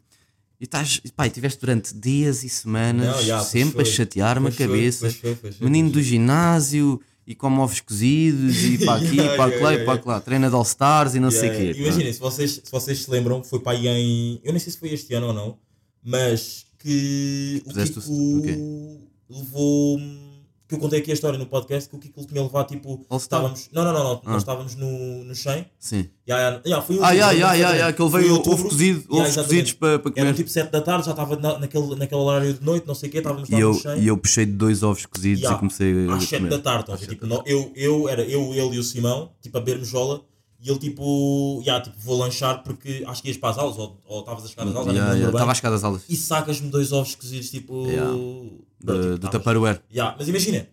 [0.61, 4.53] E estás, pá, e tiveste durante dias e semanas Não, pois sempre a chatear-me a
[4.53, 5.01] cabeça.
[5.01, 7.01] pois foi, pois foi, Menino pois do ginásio.
[7.24, 10.20] E come ovos cozidos, e para aqui, Yeah, para yeah, lá, yeah, e para lá,
[10.20, 11.80] treina de All-Stars e não sei o quê.
[11.80, 14.40] Imaginem, se vocês, se vocês se lembram, foi para aí em.
[14.43, 15.57] Eu nem sei se foi este ano ou não,
[16.05, 20.01] mas que Fizeste o- Kiko o levou.
[20.72, 23.04] Que eu contei aqui a história no podcast que o Kiko tinha levado tipo.
[23.14, 23.68] Estávamos.
[23.74, 24.22] Não, não, não, não.
[24.24, 24.30] Ah.
[24.30, 25.66] Nós estávamos no, no 100.
[25.78, 26.08] Sim.
[26.26, 28.68] Yeah, yeah, yeah, foi em Ah, yeah, não yeah, yeah, yeah, que ele veio ovo
[28.70, 30.34] cozido, ovos cozidos para, para Era comer.
[30.34, 33.12] tipo 7 da tarde, já estava na, naquele, naquele horário de noite, não sei o
[33.12, 33.98] quê, estávamos lá E eu, no 100.
[34.00, 37.06] e eu puxei dois ovos cozidos e comecei a às 7 da tarde, ver?
[37.06, 40.22] tipo, nó- eu, eu, era eu, ele e o Simão, tipo, a beber jola
[40.64, 44.20] e ele tipo, yeah, tipo, vou lanchar porque acho que ias para as aulas ou
[44.20, 45.32] estavas a chegar às aulas, me Yeah, yeah.
[45.32, 47.84] Estava a chegar das aulas e sacas-me dois ovos cozidos, tipo.
[48.84, 49.82] Bro, de, tipo, do estavas- Tupperware.
[49.92, 50.68] Yeah, mas imagina,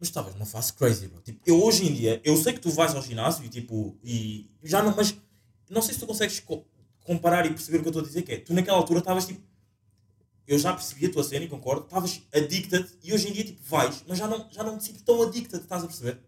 [0.00, 1.20] mas estavas numa fase crazy, bro.
[1.20, 4.48] Tipo, eu hoje em dia, eu sei que tu vais ao ginásio e tipo, e
[4.62, 5.14] já não, mas
[5.70, 6.64] não sei se tu consegues co-
[7.04, 9.26] comparar e perceber o que eu estou a dizer, que é, tu naquela altura estavas
[9.26, 9.40] tipo,
[10.46, 13.62] eu já percebi a tua cena e concordo, estavas addicted e hoje em dia tipo
[13.64, 16.18] vais, mas já não, já não te sinto tão addicted, estás a perceber?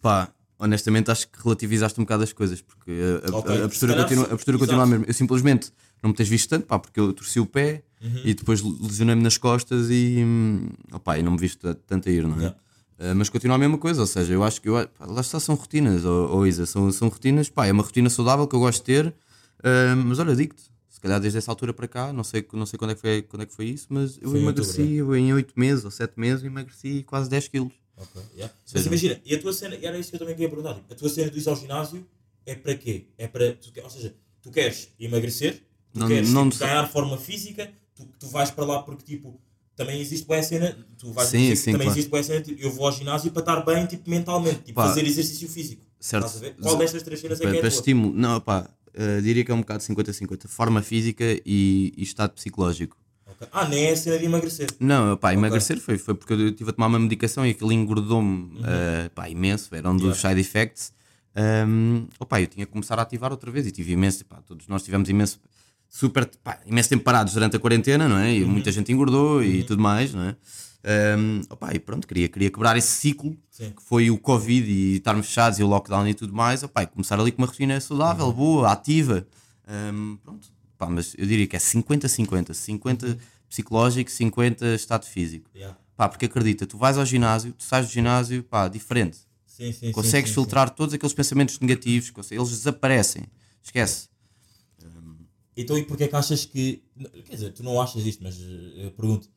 [0.00, 3.92] Pá, honestamente acho que relativizaste um bocado as coisas, porque a, a- Ok, a postura,
[3.92, 4.58] calhar continua, a postura Exato.
[4.58, 5.04] continua a mesma.
[5.06, 5.72] Eu simplesmente
[6.04, 8.20] não me tens visto tanto, pá, porque eu torci o pé Uhum.
[8.22, 10.22] e depois lesionei-me nas costas e,
[10.92, 12.38] opá, e não me viste ta- tanto a ir, não é?
[12.38, 12.58] Yeah.
[12.98, 15.40] Uh, mas continua a mesma coisa, ou seja, eu acho que eu, pá, lá está,
[15.40, 18.60] são rotinas, ou, ou Isa, são, são rotinas, pá, é uma rotina saudável que eu
[18.60, 22.22] gosto de ter, uh, mas olha, digo-te, se calhar desde essa altura para cá, não
[22.22, 24.38] sei, não sei quando, é que foi, quando é que foi isso, mas eu Foi
[24.38, 27.72] em emagreci, outubro, eu em 8 meses ou 7 meses, emagreci quase 10 quilos.
[27.96, 28.52] Ok, yeah.
[28.74, 30.92] Mas imagina, e a tua cena, e era isso que eu também queria perguntar, tipo,
[30.92, 32.06] a tua cena de ir ao ginásio
[32.44, 33.06] é para quê?
[33.16, 35.62] É para, ou seja, tu queres emagrecer,
[35.94, 39.02] tu Não- queres não tipo, te- ganhar forma física, tu, tu vais para lá porque
[39.04, 39.40] tipo,
[39.76, 41.98] também existe boa cena, tu vais Sim, dizer sim, também claro.
[41.98, 44.88] existe boa cena, tipo, eu vou ao ginásio para estar bem tipo, mentalmente, tipo, Pá,
[44.88, 45.82] fazer exercício físico.
[45.98, 46.30] certo.
[46.60, 49.54] Qual destas três cenas é que é para estímulo, não, pá, uh, diria que é
[49.54, 52.96] um bocado 50-50, forma física e, e estado psicológico.
[53.52, 54.68] Ah, nem é a cena de emagrecer.
[54.78, 58.58] Não, pá, emagrecer foi, foi porque eu estive a tomar uma medicação e aquilo engordou-me
[58.60, 60.28] uh, pá, imenso, era um dos Yeah.
[60.28, 60.92] side effects.
[61.36, 64.68] Um, opá, eu tinha que começar a ativar outra vez e tive imenso, pá, todos
[64.68, 65.40] nós tivemos imenso,
[65.94, 68.34] super, pá, imenso tempo parados durante a quarentena, não é?
[68.34, 70.36] E muita gente engordou e tudo mais, não é?
[71.16, 73.70] Um, opá, e pronto, queria, queria quebrar esse ciclo Sim.
[73.70, 76.88] que foi o Covid e estarmos fechados e o lockdown e tudo mais, opá, e
[76.88, 79.24] começar ali com uma rotina saudável, boa, ativa.
[79.68, 83.16] Um, pronto, pá, mas eu diria que é 50-50, 50
[83.48, 85.48] psicológico, 50 estado físico.
[85.54, 85.78] Yeah.
[85.96, 89.18] Pá, porque acredita, tu vais ao ginásio, tu sais do ginásio, pá, diferente.
[89.46, 93.26] Sim, sim, Consegues sim, filtrar todos aqueles pensamentos negativos, eles desaparecem.
[93.62, 94.08] Esquece.
[95.56, 96.82] Então, e porquê que achas que.
[97.26, 99.28] Quer dizer, tu não achas isto, mas eh, eu pergunto.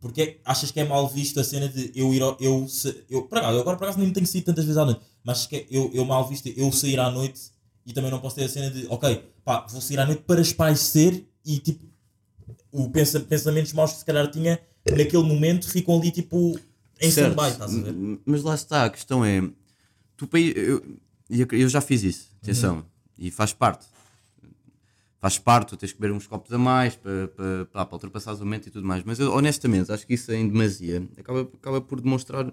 [0.00, 2.36] Porquê achas que é mal visto a cena de eu ir ao.
[2.40, 4.84] Eu, se- eu, por acaso, eu agora por acaso nem tenho saído tantas vezes à
[4.84, 7.50] noite, mas acho que é eu, eu mal visto eu sair à noite
[7.84, 10.40] e também não posso ter a cena de, ok, pá, vou sair à noite para
[10.40, 11.84] espairecer e tipo,
[12.72, 14.58] o pensa, pensamentos maus que se calhar tinha
[14.88, 16.58] naquele momento ficam ali tipo
[17.00, 17.94] em stand-by, estás a ver?
[18.24, 19.42] Mas lá está, a questão é.
[20.16, 20.82] Tu, eu,
[21.52, 22.84] eu já fiz isso, atenção, Uhum.
[23.18, 23.84] e faz parte.
[25.20, 28.32] Faz parte, tu tens que beber uns copos a mais para, para, para, para ultrapassar
[28.32, 29.04] o momento e tudo mais.
[29.04, 32.50] Mas eu, honestamente, acho que isso em demasia acaba, acaba por demonstrar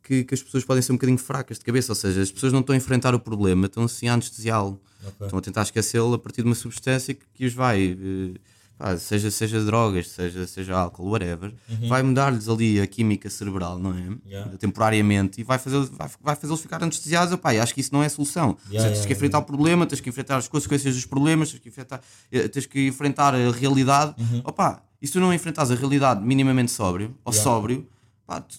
[0.00, 2.52] que, que as pessoas podem ser um bocadinho fracas de cabeça, ou seja, as pessoas
[2.52, 4.80] não estão a enfrentar o problema, estão assim a anestesiá-lo.
[5.02, 5.26] Ok.
[5.26, 8.38] Estão a tentar esquecê-lo a partir de uma substância que, que os vai, eh,
[8.78, 11.52] pá, seja, seja drogas, seja, seja álcool, whatever,
[11.88, 14.00] vai mudar-lhes ali a química cerebral, não é?
[14.00, 14.18] Uhum.
[14.26, 14.56] Yeah.
[14.58, 17.32] Temporariamente e vai fazer- vai, vai fazê-los ficar anestesiados.
[17.32, 18.50] Opá, acho que isso não é a solução.
[18.50, 21.06] Ou seja, Yeah, tens yeah, que enfrentar o problema, tens que enfrentar as consequências dos
[21.06, 22.00] problemas, tens que enfrentar,
[22.32, 24.14] eh, tens que enfrentar a realidade.
[24.44, 27.38] Opá, e se tu não enfrentares a realidade minimamente sóbrio ou Uhum.
[27.38, 27.42] Yeah.
[27.42, 27.88] sóbrio,
[28.26, 28.58] pá, tu-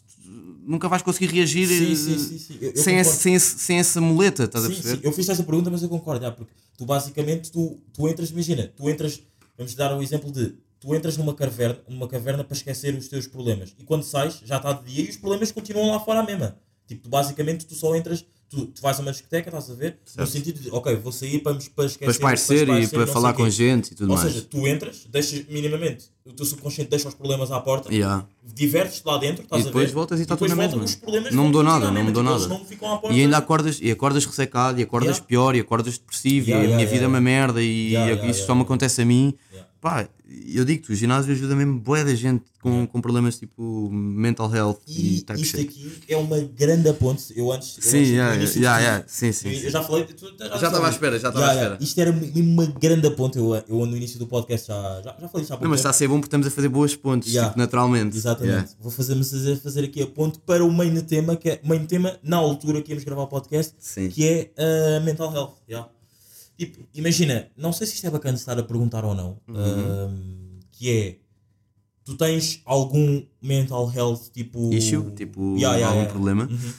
[0.68, 4.46] nunca vais conseguir reagir Sim, eh, sim, sim, sem, esse- sem, esse- sem essa muleta,
[4.46, 5.06] estás a perceber?
[5.06, 8.72] eu fiz essa pergunta, mas eu concordo, já, porque tu basicamente tu, tu entras, imagina,
[8.76, 9.22] tu entras,
[9.58, 13.28] vamos dar o exemplo de tu entras numa caverna, numa caverna para esquecer os teus
[13.28, 16.24] problemas e quando sais já está de dia e os problemas continuam lá fora à
[16.24, 16.58] mesma.
[16.88, 18.26] Tipo, tu, basicamente tu só entras,
[18.56, 19.98] tu, tu vais a uma discoteca, estás a ver?
[20.18, 22.20] No sentido de, ok, vou sair para, para esquecer.
[22.20, 24.32] Para espairecer e para falar com gente e tudo Ou mais.
[24.32, 28.26] seja, tu entras, deixas minimamente, o teu subconsciente deixa os problemas à porta, Yeah.
[28.44, 29.94] divertes-te lá dentro, estás E depois a ver?
[29.94, 31.32] voltas e está tudo depois na mesma.
[31.32, 32.62] Não mudou nada, não mudou nada.
[33.12, 35.28] E ainda acordas, e acordas ressecado, e acordas Yeah.
[35.28, 38.28] pior, e acordas depressivo, Yeah, e a minha vida é uma merda, e e yeah,
[38.30, 39.34] isso só me acontece a mim.
[39.86, 40.10] Pá,
[40.52, 44.80] eu digo-te, o ginásio ajuda mesmo bué da gente com, com problemas tipo mental health
[44.88, 45.70] e, E type isto shit.
[45.70, 47.32] aqui é uma grande ponte.
[47.38, 47.78] Eu antes.
[47.78, 49.66] eu Sim, antes, yeah, início yeah, yeah, sim, sim, Eu, sim.
[49.66, 50.06] eu já falei.
[50.06, 51.78] tu- Já estava à espera, já estava à espera.
[51.80, 53.38] Isto era uma grande ponte.
[53.38, 55.94] Eu, eu no início do podcast já, já, já falei pouco Não, mas está a
[55.94, 58.18] ser bom porque estamos a fazer boas pontes, tipo, naturalmente.
[58.18, 58.72] Exatamente.
[58.82, 62.18] Vou fazer, fazer, fazer aqui a ponte para o main tema, que é main tema
[62.24, 64.10] na altura que íamos gravar o podcast, Sim.
[64.10, 64.52] que é
[64.98, 65.54] a mental health.
[65.70, 65.88] yeah.
[66.58, 70.60] Tipo, imagina, não sei se isto é bacana estar a perguntar ou não, Uhum.
[70.72, 71.18] que é.
[72.06, 74.72] Tu tens algum mental health tipo.
[74.74, 76.12] Issue, tipo, Yeah, yeah, algum yeah.
[76.14, 76.44] problema.
[76.50, 76.74] Uhum.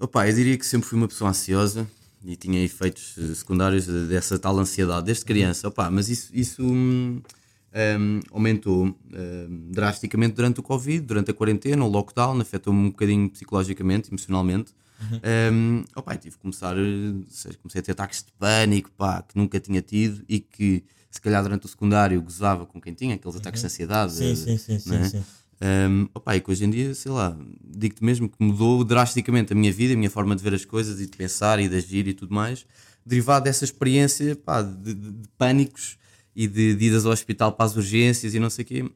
[0.00, 1.86] Opa, eu diria que sempre fui uma pessoa ansiosa
[2.24, 5.68] e tinha efeitos eh, secundários de- dessa tal ansiedade desde criança.
[5.68, 7.22] Opa, mas isso, isso hum,
[8.00, 13.30] hum, aumentou hum, drasticamente durante o Covid, durante a quarentena, o lockdown, afetou-me um bocadinho
[13.30, 14.72] psicologicamente, emocionalmente.
[15.52, 16.80] Hum, opa, e tive que começar, eh,
[17.28, 21.20] sei, comecei a ter ataques de pânico, pá, que nunca tinha tido e que se
[21.20, 24.12] calhar durante o secundário gozava com quem tinha aqueles ataques de ansiedade.
[24.14, 25.04] Sim, sim, sim, sim, é?
[25.08, 25.24] sim.
[25.64, 29.56] Um, opa, e que hoje em dia, sei lá, digo-te mesmo que mudou drasticamente a
[29.56, 32.08] minha vida, a minha forma de ver as coisas e de pensar e de agir
[32.08, 32.66] e tudo mais,
[33.06, 35.96] derivado dessa experiência pá, de, de- de pânicos
[36.34, 38.90] e de, de idas ao hospital para as urgências e não sei o quê.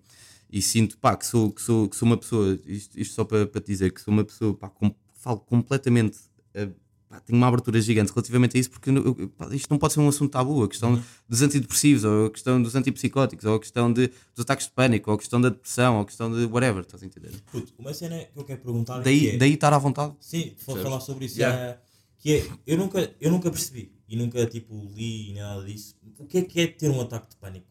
[0.50, 3.46] E sinto pá, que, sou, que, sou, que sou uma pessoa, isto, isto só para,
[3.46, 4.92] para te dizer, que sou uma pessoa pá, com,
[5.26, 6.18] falo completamente.
[6.54, 6.68] eh,
[7.08, 10.00] pá, tenho uma abertura gigante relativamente a isso, porque eu- pá, isto não pode ser
[10.00, 10.62] um assunto tabu.
[10.62, 14.66] A questão dos antidepressivos, ou a questão dos antipsicóticos, ou a questão de, dos ataques
[14.66, 17.32] de pânico, ou a questão da depressão, ou a questão de whatever, estás a entender?
[17.52, 20.14] Puto, uma cena que eu quero perguntar Daí, que é, daí estar à vontade.
[20.20, 21.58] sim, vou falar sobre isso, Yeah.
[21.60, 21.78] é,
[22.18, 25.96] que é, eu nunca, eu nunca percebi e nunca tipo li nem nada disso.
[26.18, 27.66] O que é que é ter um ataque de pânico?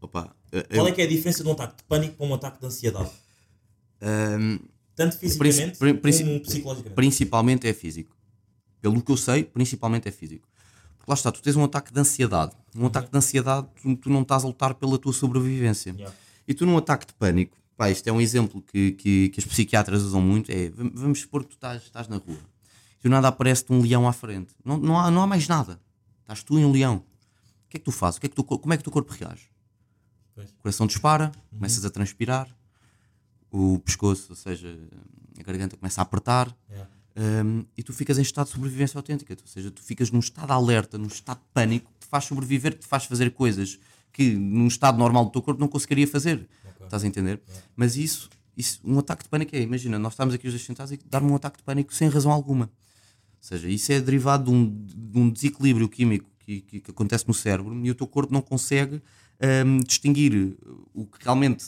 [0.00, 2.26] Opa, eh, Qual eu- é que é a diferença de um ataque de pânico para
[2.26, 3.10] um ataque de ansiedade?
[4.00, 4.58] ehm,
[5.04, 6.94] Tanto fisicamente Princi- princi- como psicologicamente.
[6.94, 8.16] principalmente é físico.
[8.80, 10.48] Pelo que eu sei, principalmente é físico.
[10.98, 12.52] Porque lá está, tu tens um ataque de ansiedade.
[12.76, 15.92] Um ataque de ansiedade, tu, tu não estás a lutar pela tua sobrevivência.
[15.92, 16.14] Yeah.
[16.46, 19.44] E tu num ataque de pânico, pá, isto é um exemplo que, que, que os
[19.44, 22.38] psiquiatras usam muito, é, vam- vamos supor que tu estás, estás na rua.
[23.00, 24.54] E do nada aparece-te um leão à frente.
[24.64, 25.80] Não, não, há, não há mais nada.
[26.20, 26.96] Estás tu e um leão.
[27.66, 28.18] O que é que tu fazes?
[28.18, 29.50] O que é que tu, como é que o teu corpo reage?
[30.34, 30.50] Pois.
[30.50, 32.48] O coração dispara, começas a transpirar,
[33.52, 34.78] o pescoço, ou seja,
[35.38, 36.88] a garganta começa a apertar, Yeah.
[37.44, 39.36] um, e tu ficas em estado de sobrevivência autêntica.
[39.38, 42.24] Ou seja, tu ficas num estado de alerta, num estado de pânico, que te faz
[42.24, 43.78] sobreviver, que te faz fazer coisas
[44.12, 46.48] que num estado normal do teu corpo não conseguiria fazer.
[46.82, 47.40] Estás a entender?
[47.74, 50.92] Mas isso, isso, um ataque de pânico é, imagina, nós estamos aqui os dois sentados
[50.92, 52.64] e dar-me um ataque de pânico sem razão alguma.
[52.66, 52.70] Ou
[53.40, 57.34] seja, isso é derivado de um, de um desequilíbrio químico que, que, que acontece no
[57.34, 59.02] cérebro e o teu corpo não consegue
[59.66, 60.56] hum, distinguir
[60.92, 61.64] o que realmente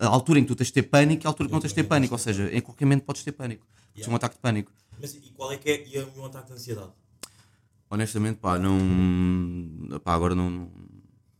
[0.00, 1.70] a altura em que tu tens de ter pânico e a altura que não tens
[1.70, 2.14] de ter pânico.
[2.14, 3.66] Ou seja, em qualquer momento podes ter pânico.
[3.92, 4.72] Podes ter um ataque de pânico.
[5.00, 6.90] Mas e qual é que é e um ataque de ansiedade?
[7.90, 9.98] Honestamente, pá, não.
[10.00, 10.70] Pá, agora não.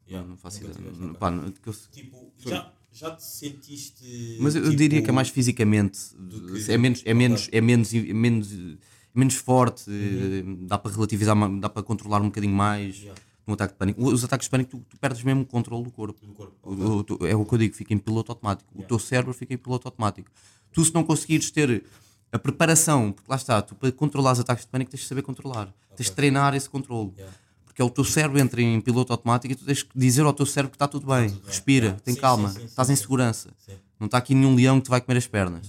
[0.08, 1.14] Yeah, não faço nunca ideia.
[1.14, 4.36] Pá, não- eu- Tipo, já, já te sentiste.
[4.40, 5.98] Mas eu tipo, diria que é mais fisicamente.
[6.10, 10.56] que- É menos, é menos, é menos, é menos, é menos forte, Uhum.
[10.62, 13.20] eh, dá para relativizar, dá para controlar um bocadinho mais Yeah.
[13.50, 14.02] Um ataque de pânico.
[14.04, 16.24] Os ataques de pânico, tu, tu perdes mesmo o controle do corpo.
[16.26, 16.54] do corpo.
[16.62, 18.70] O- tu- é o que eu digo, fica em piloto automático.
[18.74, 20.30] O teu cérebro fica em piloto automático.
[20.72, 21.84] Tu, se não conseguires ter
[22.32, 25.22] a preparação, porque lá está, tu para controlar os ataques de pânico tens de saber
[25.22, 27.12] controlar, tens de treinar esse controle.
[27.16, 27.36] Yeah.
[27.64, 30.32] Porque é o teu cérebro entra em piloto automático e tu tens que dizer ao
[30.32, 32.02] teu cérebro que está tudo bem, respira, Yeah.
[32.04, 33.50] tem Sim, calma, sim, sim, estás em segurança.
[33.98, 35.66] Não está aqui nenhum leão que te vai comer as pernas.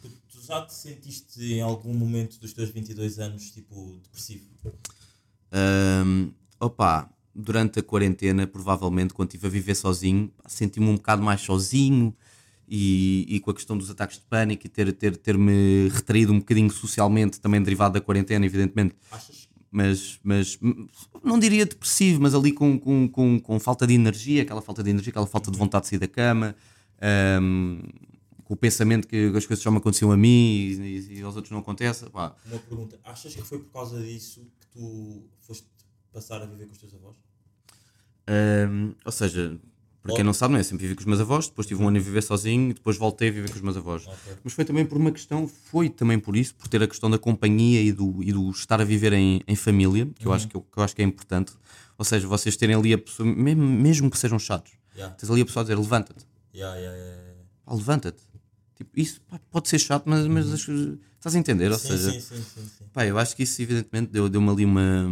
[0.00, 4.46] Tu, tu já te sentiste em algum momento dos teus 22 anos, tipo, depressivo?
[5.52, 11.40] Ahm, opa, durante a quarentena, provavelmente, quando estive a viver sozinho, senti-me um bocado mais
[11.40, 12.14] sozinho
[12.68, 16.38] e, e com a questão dos ataques de pânico e ter, ter, ter-me retraído um
[16.38, 19.48] bocadinho socialmente, também derivado da quarentena, evidentemente, Achas?
[19.70, 20.58] mas, mas
[21.22, 24.90] não diria depressivo, mas ali com, com, com, com falta de energia, aquela falta de
[24.90, 26.54] energia, aquela falta de vontade de sair da cama,
[27.40, 27.80] hum,
[28.44, 30.72] com o pensamento que as coisas só me aconteciam a mim e,
[31.14, 32.08] e- e aos outros não acontece.
[32.10, 32.98] Pá, Uma pergunta.
[33.04, 35.66] Achas que foi por causa disso que tu foste
[36.12, 37.16] passar a viver com os teus avós?
[38.28, 39.58] hum, ou seja,
[40.02, 40.62] para quem não sabe, não é?
[40.62, 42.96] Sempre vivi com os meus avós, depois tive um ano a viver sozinho e depois
[42.96, 44.06] voltei a viver com os meus avós.
[44.06, 44.34] Ok.
[44.44, 47.18] Mas foi também por uma questão, foi também por isso, por ter a questão da
[47.18, 50.56] companhia e do, e do estar a viver em, em família, que, eu acho que,
[50.56, 51.52] eu, que eu acho que é importante.
[51.98, 55.14] Ou seja, vocês terem ali a pessoa, mesmo, mesmo que sejam chatos, Yeah.
[55.14, 57.32] tens ali a pessoa a dizer levanta-te, Yeah, yeah, yeah,
[57.68, 58.20] levanta-te.
[58.74, 61.70] Tipo, isso pá, pode ser chato, mas, mas as coisas- estás a entender?
[61.70, 62.84] Ou Sim, seja, sim, sim, sim, sim.
[62.92, 65.08] pá, eu acho que isso evidentemente deu- deu-me ali uma,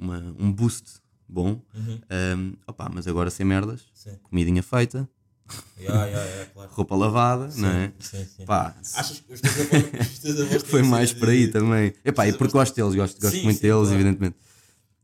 [0.00, 1.60] uma- um boost bom.
[1.76, 4.16] Um, opá, mas agora sem merdas, Sim.
[4.22, 5.08] comidinha feita,
[5.80, 6.70] Yeah, yeah, yeah, claro.
[6.74, 7.92] roupa lavada, não é?
[7.98, 8.44] Sim, sim.
[8.44, 9.82] Pá, Achas que os teus avós,
[10.12, 11.92] os teus avós têm foi mais por aí de- também.
[12.04, 13.94] Epá, e porque gosto deles, gosto, gosto Sim, muito sim, deles, claro.
[13.94, 14.36] evidentemente.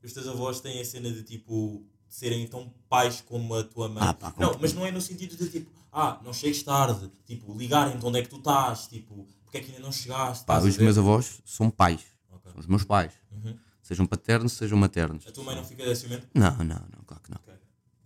[0.04, 4.04] Os teus avós têm a cena de tipo serem tão pais como a tua mãe.
[4.06, 7.52] Ah, pá, não, mas não é no sentido de tipo, ah, não chegues tarde, tipo,
[7.58, 10.44] ligarem de onde é que tu estás, tipo, porque é que ainda não chegaste.
[10.44, 12.52] Pá, os meus avós são pais, Ok.
[12.52, 13.12] são os meus pais.
[13.32, 13.56] Uhum.
[13.86, 15.24] Sejam paternos, sejam maternos.
[15.28, 16.26] A tua mãe não fica ciumenta?
[16.34, 17.38] Não, não, não, claro que não.
[17.40, 17.54] Ok.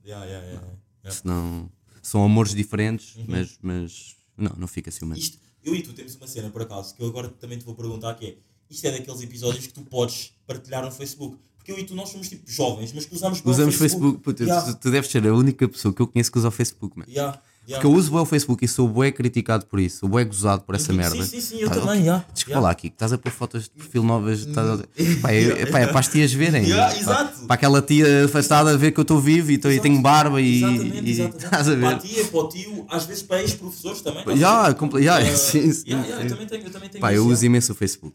[0.05, 0.67] Yeah, yeah, yeah,
[1.03, 1.19] yeah.
[1.21, 1.71] Senão,
[2.03, 3.25] são amores diferentes, Uhum.
[3.29, 5.19] mas, mas não, não fica ciumento.
[5.21, 7.75] Isto, eu e tu temos uma cena por acaso que eu agora também te vou
[7.75, 8.37] perguntar que é
[8.69, 11.39] isto é daqueles episódios que tu podes partilhar no Facebook.
[11.57, 14.19] Porque eu e tu nós somos tipo jovens, mas que usamos bem o Usamos Facebook,
[14.21, 16.51] puta, Yeah, tu, tu deves ser a única pessoa que eu conheço que usa o
[16.51, 17.11] Facebook, mano.
[17.11, 17.41] yeah.
[17.75, 20.63] Porque eu uso bem o Facebook e sou bué criticado por isso, sou bué gozado
[20.63, 21.17] por essa merda.
[21.25, 22.25] Sim, sim, sim, eu Pá, também, yeah.
[22.33, 22.65] Desculpa yeah.
[22.67, 24.41] lá aqui, que estás a pôr fotos de perfil novas.
[24.41, 24.85] Estás a...
[25.23, 26.65] pá, é, pá, é para as tias verem.
[26.65, 27.47] Yeah, exato.
[27.47, 30.41] Para aquela tia afastada a ver que eu estou vivo e, tô- e tenho barba
[30.41, 30.57] e.
[30.63, 31.45] Exatamente, e- exatamente.
[31.45, 32.01] Estás a Para a ver?
[32.01, 34.37] tia, para o tio, às vezes para ex-professores também.
[34.37, 35.03] Já, ver?
[35.03, 36.25] já, Uh, sim, sim, yeah, yeah.
[36.25, 37.47] Eu também tenho, eu também tenho Pá, eu uso yeah.
[37.47, 38.15] imenso o Facebook.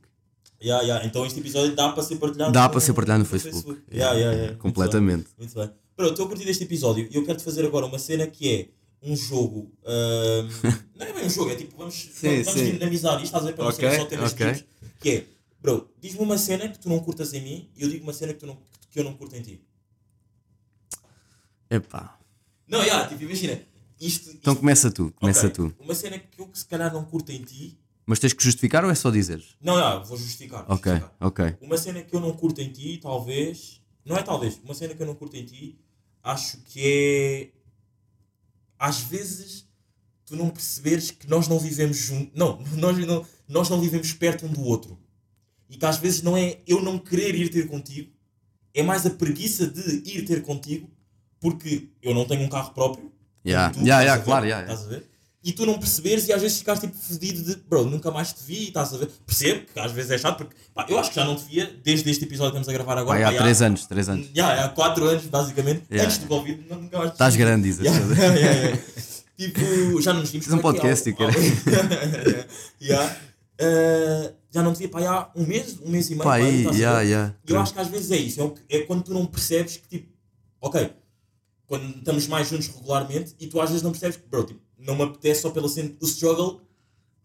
[0.63, 1.05] Yeah, yeah.
[1.05, 3.79] Então este episódio dá para ser partilhado Dá para ser partilhado no Facebook.
[3.91, 4.47] Yeah, yeah, yeah.
[4.51, 5.23] Muito Completamente.
[5.25, 5.69] bem, Muito bem.
[5.95, 8.67] Pronto, estou a curtir deste episódio e eu quero-te fazer agora uma cena que é
[9.05, 9.71] um jogo.
[9.85, 10.49] ahm,
[10.95, 12.71] não é bem um jogo, é tipo, vamos, Sim, vamos sim.
[12.73, 13.53] dinamizar isto, estás a ver?
[13.55, 14.53] Para Ok, não ser só temas ok.
[14.53, 14.65] tipos,
[14.99, 15.25] Que é,
[15.61, 18.33] bro, diz-me uma cena que tu não curtas em mim e eu digo uma cena
[18.33, 18.57] que, tu não,
[18.91, 19.61] que eu não curto em ti.
[21.69, 22.17] Epá.
[22.67, 23.59] Não, yeah, tipo, imagina.
[23.99, 25.75] Isto, Então isto- começa tu, começa ok, tu.
[25.79, 27.77] Uma cena que eu que se calhar não curto em ti.
[28.05, 29.55] Mas tens que justificar ou é só dizeres?
[29.61, 30.63] Não, não, vou justificar.
[30.69, 31.15] Ok, justificar.
[31.19, 31.55] ok.
[31.61, 33.81] Uma cena que eu não curto em ti, talvez.
[34.05, 35.79] Não é talvez, uma cena que eu não curto em ti,
[36.23, 37.49] acho que é.
[38.85, 39.67] Às vezes
[40.27, 42.31] tu não perceberes que nós não vivemos juntos.
[42.35, 44.99] Não, nós não, nós não vivemos perto um do outro.
[45.67, 48.11] E que às vezes não é eu não querer ir ter contigo,
[48.75, 50.87] é mais a preguiça de ir ter contigo,
[51.39, 53.11] porque eu não tenho um carro próprio.
[53.43, 54.23] Yeah, tu, yeah, yeah, a ver?
[54.23, 55.05] claro, yeah, yeah.
[55.45, 58.43] E tu não perceberes e às vezes ficares tipo fedido de bro, nunca mais te
[58.43, 59.11] vi, estás a ver?
[59.27, 61.71] Percebo que às vezes é chato porque pá, eu acho que já não te via
[61.83, 63.29] desde este episódio que estamos a gravar agora.
[63.29, 64.27] Há 3 anos, 3 anos.
[64.33, 66.05] Já, há 4 anos, basicamente, Yeah.
[66.11, 67.85] antes do Covid, não- nunca mais te Estás grande, dizes.
[67.85, 68.81] Yeah, yeah, yeah.
[69.37, 71.15] Tipo, já não nos vimos Fiz um é é, podcast,
[72.81, 73.15] Yeah.
[73.55, 76.23] Uh, já não te vi pá, há um mês, um mês e meio.
[76.23, 77.33] Pá, pá, aí, yeah, yeah.
[77.47, 79.87] E eu acho que às vezes é isso, é, é quando tu não percebes que
[79.87, 80.11] tipo,
[80.59, 80.91] ok,
[81.67, 84.95] quando estamos mais juntos regularmente e tu às vezes não percebes que, bro, tipo, não
[84.95, 86.61] me apetece só pela cena do struggle.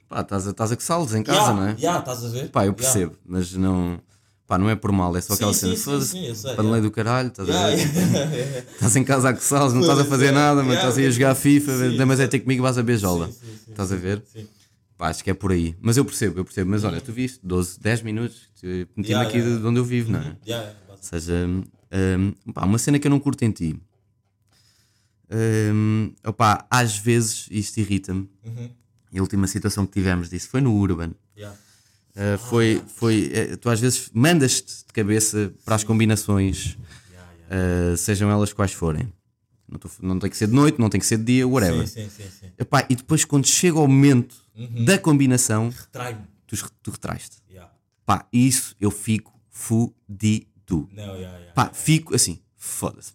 [0.08, 1.76] Pá, estás a, estás a coçá-los em casa, yeah, não é?
[1.78, 2.48] Yeah, estás a ver?
[2.50, 2.76] Pá, eu Yeah.
[2.76, 4.00] percebo, mas não.
[4.46, 5.76] Pá, não é por mal, é só Sim, aquela sim, cena.
[5.76, 6.80] sim, Foda-se, sim, yeah.
[6.80, 7.78] do caralho, estás a Yeah, ver?
[7.78, 8.66] yeah, yeah.
[8.74, 10.88] Estás em casa a coçá-los, não estás a fazer nada, mas yeah.
[10.88, 13.26] estás aí a jogar FIFA, Sim, mas é ter comigo, vais a beijola.
[13.28, 14.24] Sim, sim, sim, Estás a ver?
[14.32, 14.48] Sim.
[14.98, 15.76] Pá, acho que é por aí.
[15.80, 16.68] Mas eu percebo, eu percebo.
[16.70, 19.60] Mas olha, tu viste, 12, 10 minutos, meti-me Yeah, aqui yeah.
[19.60, 20.22] de onde eu vivo, não é?
[20.22, 23.80] Yeah, yeah, Ou seja, hum, pá, uma cena que eu não curto em ti.
[25.32, 28.28] Hum, opá, às vezes isto irrita-me.
[28.44, 28.70] Uhum.
[29.16, 31.12] A última situação que tivemos disso foi no Urban.
[31.36, 31.56] yeah.
[32.16, 36.76] Uh, foi, foi, eh, tu às vezes mandas-te de cabeça para as combinações,
[37.10, 37.92] Yeah, yeah.
[37.94, 39.12] uh, sejam elas quais forem.
[39.68, 41.86] Não, tô- não tem que ser de noite, não tem que ser de dia, whatever.
[41.86, 42.46] Sim, sim, sim, sim.
[42.58, 44.84] Epá, e depois, quando chega o momento Uhum.
[44.84, 45.72] da combinação,
[46.46, 47.36] tu, tu retraiste.
[47.48, 47.72] Yeah.
[48.04, 50.88] Pá, isso eu fico fudido.
[50.92, 51.14] Não.
[51.54, 53.12] Pá, fico assim, foda-se.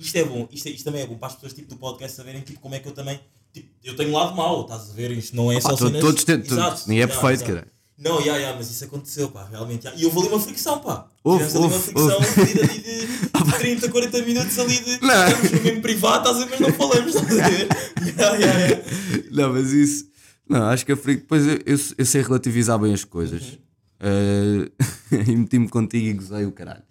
[0.00, 2.16] Isto é bom, isto, é- isto também é bom para as pessoas tipo, do podcast
[2.16, 3.20] saberem tipo, como é que eu também.
[3.52, 5.10] Tipo, eu tenho um lado mau, estás a ver?
[5.12, 7.66] Isto não é Pá, só cenas- todos têm- Exato, ninguém é perfeito, cara.
[7.98, 9.84] Não, yeah, yeah, mas isso aconteceu, pá, realmente.
[9.84, 10.00] yeah.
[10.00, 11.06] E houve ali uma fricção, pá.
[11.22, 13.06] Houve, Tivemos ali uma fricção ali de,
[13.44, 15.00] de 30, 40 minutos ali de.
[15.02, 15.28] Não.
[15.28, 16.50] Estamos no mesmo privado, estás a ver?
[16.50, 17.68] Mas não falamos, estás a ver?
[18.20, 18.82] Yeah, yeah.
[19.30, 20.06] Não, mas isso.
[20.48, 23.58] Não, acho que a fri- depois eu, eu, eu sei relativizar bem as coisas.
[24.00, 24.70] Uh,
[25.30, 26.82] e meti-me contigo e gozei o caralho.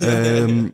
[0.00, 0.72] Um,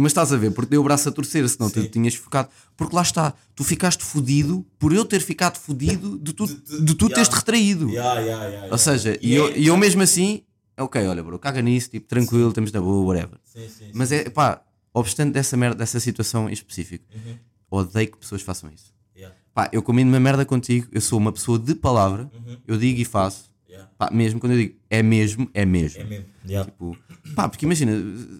[0.00, 1.88] Mas estás a ver, porque deu o braço a torcer, senão tu Sim.
[1.88, 2.48] tinhas ficado.
[2.76, 7.04] Porque lá está, tu ficaste fodido por eu ter ficado fodido de tu, de, tu
[7.06, 7.14] yeah.
[7.14, 7.88] teres-te retraído.
[7.90, 8.68] Yeah, yeah.
[8.70, 10.42] Ou seja, e, eu, é- eu mesmo assim,
[10.78, 13.38] ok, olha, bro, caga nisso, tipo, tranquilo, estamos na boa, whatever.
[13.44, 13.90] Sim, sim, sim.
[13.94, 14.62] Mas é, pá,
[14.94, 17.36] obstante dessa merda, dessa situação em específico, Uhum.
[17.70, 18.92] odeio que pessoas façam isso.
[19.16, 22.30] Yeah, Pá, eu combino uma merda contigo, eu sou uma pessoa de palavra,
[22.66, 23.49] eu digo e faço.
[23.80, 23.92] Yeah.
[23.98, 26.00] Pá, mesmo quando eu digo é mesmo, é mesmo.
[26.00, 26.24] É mesmo.
[26.48, 26.70] Yeah.
[26.70, 26.96] Tipo,
[27.34, 27.92] pá, porque imagina,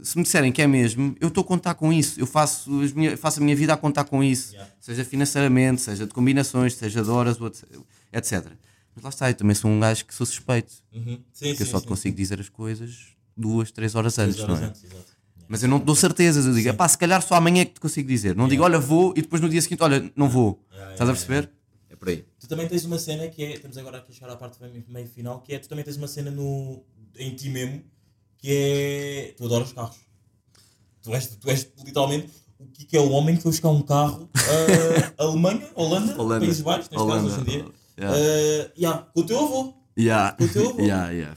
[0.03, 2.93] se me disserem que é mesmo, eu estou a contar com isso, eu faço, as
[2.93, 4.73] minha, faço a minha vida a contar com isso, Yeah.
[4.81, 7.37] seja financeiramente, seja de combinações, seja de horas,
[8.13, 8.47] etc.
[8.95, 11.21] Mas lá está, eu também sou um gajo que sou suspeito, Uhum.
[11.33, 11.85] Sim, que eu sim, só sim.
[11.85, 14.71] te consigo dizer as coisas duas, três horas antes, Três não horas é?
[14.71, 14.83] antes.
[14.83, 15.05] Yeah.
[15.49, 17.73] Mas eu não te dou certezas, eu digo, pá, se calhar só amanhã é que
[17.75, 18.37] te consigo dizer.
[18.37, 20.65] Não digo, olha, vou, e depois no dia seguinte, olha, não vou.
[20.73, 21.51] Yeah, Estás a yeah, perceber?
[22.01, 22.25] É por aí.
[22.39, 25.07] Tu também tens uma cena que é, estamos agora aqui a chegar à parte meio,
[25.07, 26.83] final, que é, tu também tens uma cena no,
[27.17, 27.83] em ti mesmo,
[28.39, 29.99] que é, tu adoras carros.
[31.03, 33.83] Tu és, tu és literalmente o que que é o homem que foi buscar um
[33.83, 34.29] carro
[35.19, 36.45] a Alemanha, Holanda, Holanda.
[36.45, 37.29] Países Baixos, neste Holanda.
[37.29, 37.73] caso, hoje em dia.
[37.99, 38.17] Yeah.
[38.19, 39.75] Uh, yeah, com o teu avô.
[39.99, 40.37] Yeah.
[40.37, 40.81] Com o teu avô.
[40.83, 41.37] Yeah, yeah.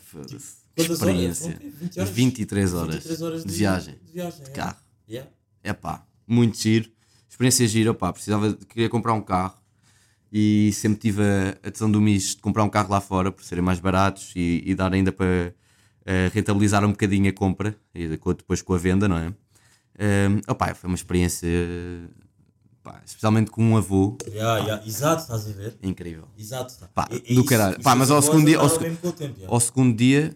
[0.75, 1.47] Quantas Experiência.
[1.47, 1.57] horas?
[1.57, 1.73] Foram o quê?
[1.79, 2.09] 20 horas?
[2.09, 4.53] 23 horas, 23 horas de, viagem, De viagem, de é.
[4.53, 4.77] carro.
[5.09, 5.29] Yeah.
[5.63, 6.89] É pá, muito giro.
[7.29, 9.55] Experiência gira, pá, precisava, de- queria comprar um carro
[10.35, 13.43] e sempre tive a, a decisão do MIS de comprar um carro lá fora por
[13.43, 15.53] serem mais baratos e, e dar ainda para
[16.05, 19.27] eh, rentabilizar um bocadinho a compra e depois com a venda, não é?
[19.27, 21.47] Um, opá, foi uma experiência,
[22.81, 24.87] pá, especialmente com um avô, Yeah, yeah.
[24.87, 25.77] Exato, estás a ver?
[25.83, 26.27] incrível.
[26.37, 26.73] Exato.
[26.93, 27.79] Pá, É- é do caralho.
[27.81, 29.47] Pá, mas ao avós segundo dia- ao o tempo, yeah.
[29.47, 30.35] Ao segundo dia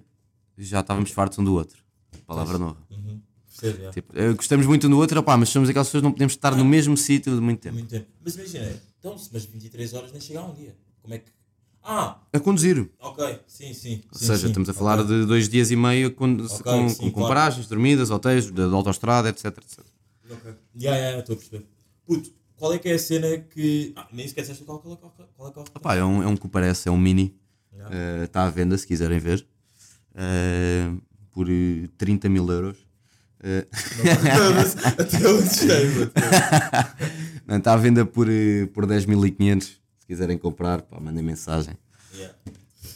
[0.57, 1.79] já estávamos fartos um do outro.
[2.25, 2.77] Palavra nova.
[2.91, 3.19] Uhum.
[3.59, 3.91] Percebo.
[3.91, 6.33] Tipo, eh, gostamos muito um do outro, opá, mas somos aquelas pessoas que não podemos
[6.33, 7.75] estar no mesmo sítio de muito tempo.
[7.75, 8.05] Muito tempo.
[8.23, 10.75] Mas imagina, então, mas 23 horas nem chega a um dia.
[11.01, 11.31] Como é que.
[11.83, 12.89] Ah, A conduzir.
[12.99, 14.01] ok, sim, sim.
[14.11, 17.11] Ou seja, estamos a falar de dois dias e meio com, Ok, com, sim, com,
[17.11, 17.27] claro.
[17.29, 19.79] paragens, dormidas, hotéis, de, de autostrada, etc, etc.
[20.29, 20.53] Ok.
[20.75, 21.65] Ya, ya, estou a perceber.
[22.05, 23.93] Puto, qual é que é a cena que.
[23.95, 26.03] Ah, nem sequer disseste qual, qual, é- qual, é- qual é o que Opá, é
[26.03, 27.39] um, é um que parece, é um Mini.
[27.71, 27.95] Yeah.
[27.95, 29.47] Eh, Está à venda, se quiserem ver.
[30.15, 30.91] Eh,
[31.31, 32.85] por eh, 30 mil euros.
[34.97, 36.11] Até eu mano.
[37.47, 39.63] não, Está à venda por, eh, por 10.500.
[39.63, 41.77] Se quiserem comprar, pá, mandem mensagem.
[42.13, 42.35] Yeah.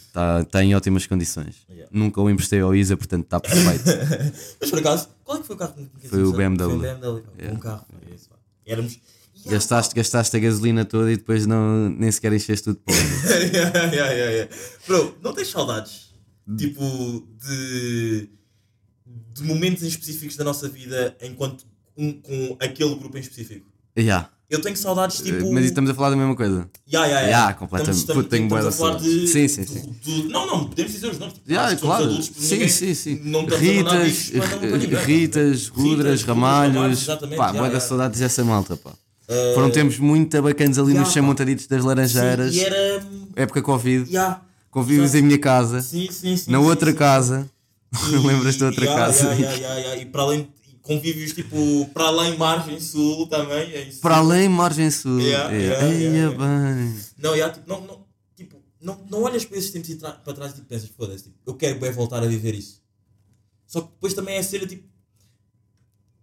[0.08, 1.58] Está tá em ótimas condições.
[1.70, 1.90] Yeah.
[1.92, 3.86] Nunca o emprestei ao Isa, portanto está perfeito.
[4.60, 6.70] Mas por acaso, qual é que foi o carro que que Foi o BMW.
[6.70, 7.22] Foi o BMW.
[7.22, 7.52] pá.
[7.52, 7.86] Um carro.
[8.66, 9.00] Éramos.
[9.46, 12.94] Ya, gastaste, gastaste a gasolina toda e depois não, nem sequer encheste tudo para
[13.42, 14.56] yeah, yeah, yeah, yeah.
[14.86, 16.12] Bro, não tens saudades?
[16.58, 18.30] Tipo, de,
[19.34, 21.66] de momentos em específicos da nossa vida enquanto
[21.98, 23.66] um, com aquele grupo em específico?
[23.98, 24.30] yeah.
[24.52, 25.50] Eu tenho saudades tipo.
[25.54, 26.70] Mas estamos a falar da mesma coisa.
[26.86, 27.28] Ya, ya, ya.
[27.30, 28.00] Ya, completamente.
[28.00, 29.28] Estamos, Puta, tenho estamos, estamos a de falar de.
[29.30, 31.36] Sim, sim, de- de- não, não, podemos dizer os nomes.
[31.36, 32.04] tipo, somos claro.
[32.04, 33.22] adultos, sim, sim, sim.
[33.24, 37.02] Não estamos mandar Ritas, Ritas, Ritas, Rudras, Ramalhos.
[37.02, 38.92] exatamente, Pá, boa da saudades dessa malta, pá.
[39.30, 42.54] Eh, Foram tempos muito bacanas ali nos chamontaditos das Laranjeiras.
[42.54, 43.06] Sim, e era.
[43.38, 44.14] Época Covid.
[44.14, 44.42] Ya.
[44.70, 45.82] Convívios em minha casa.
[45.82, 46.52] Sim, sim, sim.
[46.52, 46.98] Na sim, outra sim.
[46.98, 47.50] casa.
[48.26, 49.34] Lembras da outra ya, casa?
[49.36, 49.98] ya, ya.
[49.98, 50.52] E para além.
[50.82, 51.88] Convívios tipo.
[51.94, 53.72] Para além Margem Sul também.
[53.72, 54.02] É isso.
[54.02, 55.20] Para além, Margem Sul.
[55.22, 55.68] Ya, É.
[55.68, 56.30] ya, ya.
[56.32, 56.96] bem.
[57.18, 60.52] Não, ya, tipo, não, não, tipo, não, não olhas para esses tempos e para trás
[60.54, 62.82] e tipo, pensas, foda-se, tipo, eu quero bem voltar a viver isso.
[63.68, 64.90] Só que depois também é ser tipo.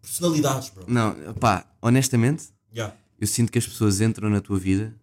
[0.03, 0.85] Personalidades, bro.
[0.89, 2.45] Não, pá, honestamente,
[3.21, 4.95] eu sinto que as pessoas entram na tua vida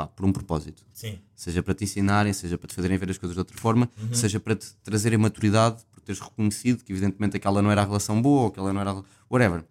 [0.00, 0.82] pá, por um propósito.
[0.92, 1.18] Sim.
[1.34, 4.14] Seja para te ensinarem, seja para te fazerem ver as coisas de outra forma, Uhum.
[4.14, 8.20] seja para te trazerem maturidade, por teres reconhecido que evidentemente aquela não era a relação
[8.22, 9.02] boa, ou aquela não era a...
[9.28, 9.64] whatever.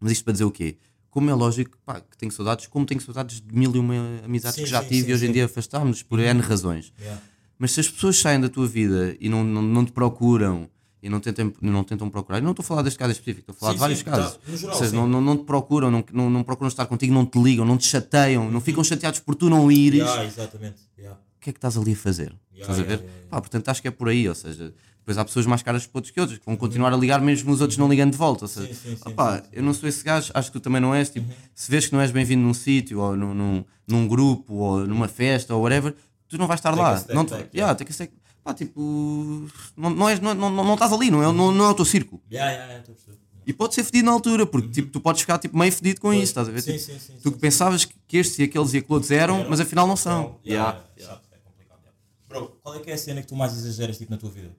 [0.00, 0.76] Mas isto para dizer o quê?
[1.10, 3.94] Como é lógico pá, que tenho saudades, como tenho saudades de mil e uma
[4.24, 5.28] amizades Sim, que já sim, tive sim, e hoje em.
[5.28, 5.32] Uhum.
[5.34, 6.92] dia afastámos-nos por N razões.
[7.00, 7.18] Ya.
[7.58, 10.70] Mas se as pessoas saem da tua vida e não, não, não te procuram
[11.02, 13.58] e não tentam, não tentam procurar, não estou a falar deste caso específico, estou a
[13.58, 14.32] falar Sim, de vários sim, casos.
[14.44, 17.12] tá, geral, Ou seja, não, não, não te procuram, não, não, não procuram estar contigo,
[17.14, 20.00] não te ligam, não te chateiam, não ficam chateados por tu não ires.
[20.00, 20.78] Ya, exatamente.
[20.98, 21.12] Ya.
[21.12, 22.32] O que é que estás ali a fazer?
[22.54, 23.04] Ya, estás a ver?
[23.30, 24.28] Pá, portanto, acho que é por aí.
[24.28, 26.96] Ou seja, depois há pessoas mais caras para outros que outros que vão continuar a
[26.96, 28.44] ligar mesmo os outros não ligando de volta.
[28.44, 30.92] Ou seja, Sim, sim, opá, eu não sou esse gajo, acho que tu também não
[30.94, 31.08] és.
[31.10, 34.84] Tipo, se vês que não és bem-vindo num sítio ou num, num, num grupo ou
[34.86, 35.94] numa festa ou whatever,
[36.28, 36.90] tu não vais estar Take lá.
[36.92, 38.12] a step Não, te- back, yeah, take a step-
[38.48, 38.80] pá, tipo,
[39.76, 41.84] não, não, és, não, não, não, estás ali, não é, não, não é o teu
[41.84, 43.18] ya, estou a perceber.
[43.46, 46.12] E pode ser fedido na altura, porque tipo, tu podes ficar tipo, meio fedido com
[46.12, 46.62] isso, estás a ver?
[46.62, 49.60] Sim, Tipo, sim, sim, tu que pensavas que estes e aqueles e aqueles eram, mas
[49.60, 50.38] afinal não são.
[50.46, 50.78] Yeah.
[50.96, 51.80] É complicado.
[51.84, 51.92] ya.
[52.28, 54.50] Bro, qual é que é a cena que tu mais exageras tipo, na tua vida?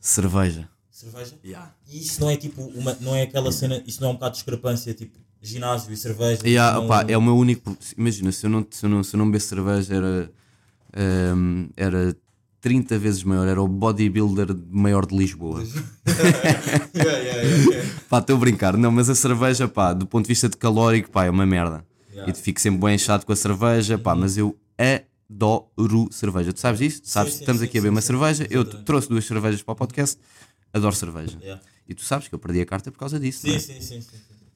[0.00, 0.68] Cerveja.
[0.90, 1.36] Cerveja?
[1.44, 1.72] Yeah.
[1.88, 4.32] E isso não é tipo uma, não é aquela cena, isso não é um bocado
[4.32, 6.42] de discrepância, tipo ginásio e cerveja.
[6.46, 7.76] Yeah, não- opá, é o meu único.
[7.96, 10.32] Imagina, se eu não, se eu não, se eu não beber cerveja era.
[10.96, 12.16] ehm, era
[12.60, 15.62] 30 vezes maior, era o bodybuilder maior de Lisboa.
[16.10, 17.90] Yeah, yeah, yeah, yeah.
[18.08, 21.10] Pá, estou a brincar, não, mas a cerveja, pá, do ponto de vista de calórico,
[21.10, 21.84] pá, é uma merda.
[22.26, 24.56] E te fico sempre bem chato com a cerveja, pá, mas eu
[25.38, 26.52] adoro cerveja.
[26.52, 27.00] Tu sabes isso?
[27.04, 27.34] Sabes?
[27.34, 29.76] sim, Estamos sim, aqui a sim, beber uma cerveja, eu trouxe duas cervejas para o
[29.76, 30.18] podcast,
[30.72, 31.38] adoro cerveja.
[31.88, 33.46] E tu sabes que eu perdi a carta por causa disso.
[33.46, 33.80] não Sim, é?
[33.80, 34.06] sim, sim.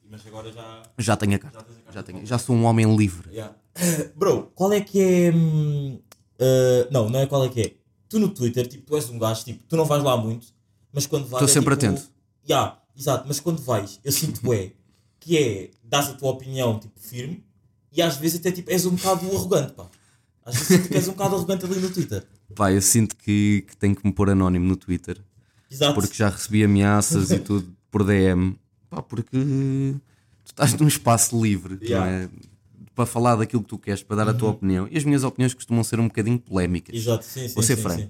[0.09, 0.83] Mas agora já.
[0.97, 1.57] Já tenho a carta.
[1.59, 3.29] Já a carta Já, tenho, já sou um homem livre.
[4.15, 5.31] Bro, qual é que é.
[5.33, 5.99] hum,
[6.39, 7.73] uh, não, não é qual é que é.
[8.09, 10.47] Tu no Twitter, tipo, tu és um gajo, tipo, tu não vais lá muito,
[10.93, 11.43] mas quando vais.
[11.43, 12.09] Estou é, sempre tipo, atento.
[12.47, 14.71] Yeah, exato, mas quando vais, eu sinto é
[15.19, 17.43] que é, dás a tua opinião, tipo, firme,
[17.91, 19.87] e às vezes até, tipo, és um bocado arrogante, pá.
[20.45, 22.27] Às vezes sinto que és um bocado arrogante ali no Twitter.
[22.55, 25.19] Pá, eu sinto que, que tenho que me pôr anónimo no Twitter.
[25.69, 25.95] Exato.
[25.95, 28.55] porque já recebi ameaças e tudo por DM.
[28.89, 29.99] Pá, porque tu
[30.45, 32.11] estás num espaço livre, não Yeah.
[32.11, 32.29] é?
[32.95, 34.87] Para falar daquilo que tu queres, para dar a tua opinião.
[34.89, 36.95] E as minhas opiniões costumam ser um bocadinho polémicas.
[36.95, 37.53] Exato, sim, sim.
[37.53, 38.01] Vou ser sim, franco.
[38.01, 38.09] sim.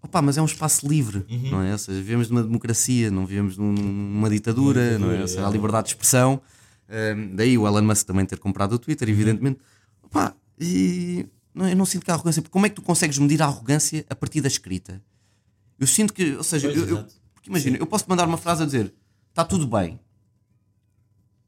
[0.00, 1.72] Opa, mas é um espaço livre, não é?
[1.72, 5.22] Ou seja, vivemos numa democracia, não vivemos num- numa ditadura, não é?
[5.22, 6.40] Ou seja, há liberdade de expressão.
[6.88, 9.58] Ahm, daí o Elon Musk também ter comprado o Twitter, evidentemente.
[10.02, 12.42] Opa, e não, eu não sinto que há arrogância.
[12.42, 15.00] Porque como é que tu consegues medir a arrogância a partir da escrita?
[15.78, 17.04] Eu sinto que, ou seja, Pois, eu, eu-
[17.34, 18.92] porque imagina, eu posso te mandar uma frase a dizer
[19.30, 19.98] está tudo bem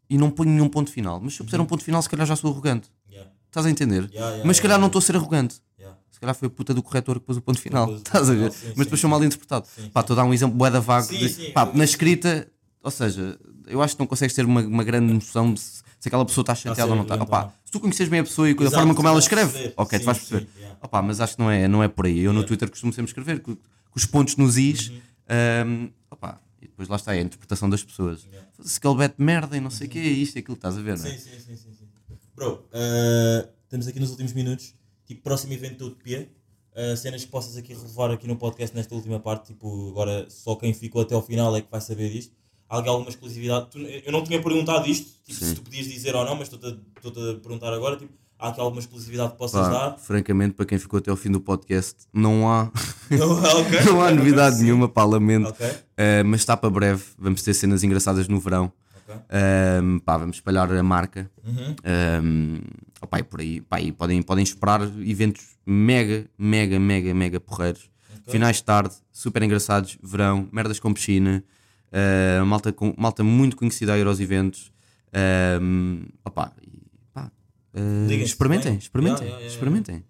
[0.09, 2.27] e não ponho nenhum ponto final, mas se eu puser um ponto final, se calhar
[2.27, 2.91] já sou arrogante.
[3.11, 4.05] Yeah, Estás a entender?
[4.13, 5.63] Yeah, yeah, mas se calhar não estou a ser arrogante.
[6.11, 7.93] Se calhar foi a puta do corretor que pôs o ponto final.
[7.97, 8.51] Estás a ver?
[8.53, 9.67] sim, Mas sim, depois sou mal interpretado.
[9.93, 11.07] Pá, estou a dar um exemplo bué da vago.
[11.09, 12.47] Sim, de- sim, pá, na escrita,
[12.83, 13.37] ou seja,
[13.67, 16.43] eu acho que não consegues ter uma, uma grande noção de se, se aquela pessoa
[16.43, 17.17] está chateada ou não está.
[17.17, 17.27] não.
[17.65, 19.75] se tu conheces bem a pessoa e a Exato, forma como ela escreve, perceber.
[19.77, 20.51] ok, tu Sim, vais sim, perceber.
[20.81, 22.21] Opá, mas acho que não é, não é por aí.
[22.21, 23.59] Eu no Twitter costumo sempre escrever que
[23.95, 24.89] os pontos nos is.
[24.91, 25.01] Uhum.
[25.29, 28.27] ahm, opá, e depois lá está é a interpretação das pessoas.
[28.63, 30.81] Se aquele bete merda e não sei o que é isto e aquilo, estás a
[30.83, 31.11] ver, não é?
[31.11, 31.89] Sim, sim, sim, sim, sim.
[32.35, 34.75] Bro, uh, estamos aqui nos últimos minutos.
[35.07, 36.31] Tipo, próximo evento da Utopia.
[36.77, 39.49] Uh, cenas que possas aqui relevar aqui no podcast nesta última parte.
[39.49, 42.33] Tipo, agora só quem ficou até ao final é que vai saber disto.
[42.69, 43.71] Há alguma exclusividade?
[43.71, 46.67] Tu- eu não tinha perguntado isto, tipo, se tu podias dizer ou não, mas estou-te
[46.67, 47.97] a, a perguntar agora.
[47.97, 48.13] Tipo,
[48.45, 49.99] há aqui alguma exclusividade que possas Pá, dar?
[49.99, 52.71] francamente, para quem ficou até ao fim do podcast, não há,
[53.11, 53.81] Não, ok.
[53.85, 55.49] não há novidade nenhuma, pá, lamento.
[55.49, 58.73] Ok, Uh, mas está para breve, vamos ter cenas engraçadas no verão.
[59.81, 61.31] Um, pá, vamos espalhar a marca.
[61.47, 61.77] Uhum.
[62.25, 62.61] Um,
[63.01, 67.89] opá, e por aí, pá, podem, podem esperar eventos mega, mega, mega, mega porreiros.
[68.27, 71.45] Finais de tarde, super engraçados, verão, merdas com piscina,
[71.93, 74.73] uh, malta, com, malta muito conhecida a ir aos eventos.
[75.63, 76.64] Um, opá, e, pá,
[77.75, 80.05] uh, experimentem, experimentem, Yeah, yeah, experimentem.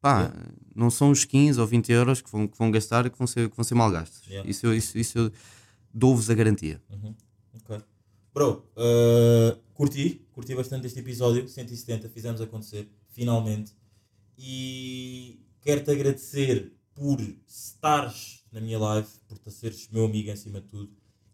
[0.00, 0.32] Pá,
[0.74, 3.50] não são os 15 ou 20 euros que vão, que vão gastar que vão ser,
[3.50, 4.26] que vão ser mal gastos.
[4.46, 5.32] Isso, eu- isso, isso eu
[5.92, 6.80] dou-vos a garantia.
[7.54, 7.78] Ok.
[8.32, 13.72] Bro, uh, curti, curti bastante este episódio, 170, fizemos acontecer, finalmente.
[14.38, 20.66] E quero-te agradecer por estares na minha live, por seres meu amigo em cima de
[20.68, 20.90] tudo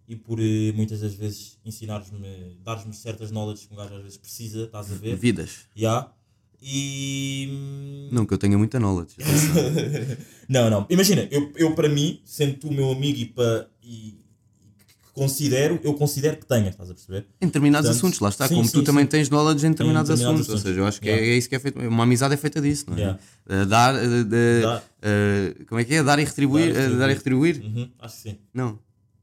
[0.08, 4.16] e por eh, muitas das vezes ensinares-me, dares-me certas knowledge que um gajo às vezes
[4.18, 5.16] precisa, estás a ver?
[5.16, 5.66] Vidas.
[5.74, 6.12] Já.
[6.62, 7.48] E.
[7.50, 9.14] hum, Não que eu tenha muita knowledge.
[10.48, 10.86] não, não.
[10.88, 14.18] Imagina, eu, eu para mim, sendo tu meu amigo e, pa, e
[15.04, 17.26] que considero, eu considero que tenhas, estás a perceber?
[17.40, 18.48] Em determinados Portanto, assuntos, lá está.
[18.48, 19.08] sim, como sim, tu também sim.
[19.10, 20.48] tens knowledge em determinados, determinados assuntos.
[20.48, 20.70] Ou assuntos.
[20.70, 21.32] seja, eu acho que é- Yeah.
[21.32, 21.78] é, isso que é feito.
[21.80, 23.00] Uma amizade é feita disso, não é?
[23.00, 23.18] Yeah.
[23.48, 24.64] Uh, dar, uh, de-
[25.60, 26.02] uh, como é que é?
[26.02, 26.72] Dar e retribuir.
[26.72, 27.60] Dar e uh, Dar e retribuir?
[27.62, 28.38] Uhum, acho que sim.
[28.54, 28.78] Não.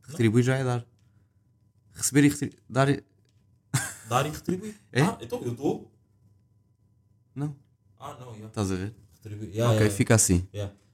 [0.07, 0.85] Retribuir já é dar.
[1.93, 2.59] Receber e retribuir.
[2.69, 3.03] Dar e...
[4.09, 4.75] Dar e retribuir.
[4.91, 5.01] É?
[5.01, 5.91] Ah, então eu estou.
[7.35, 7.55] Não.
[7.99, 8.47] Ah, não.
[8.47, 8.93] Estás a ver?
[9.13, 9.49] Retribuir.
[9.49, 10.47] Yeah, ok, yeah, fica assim.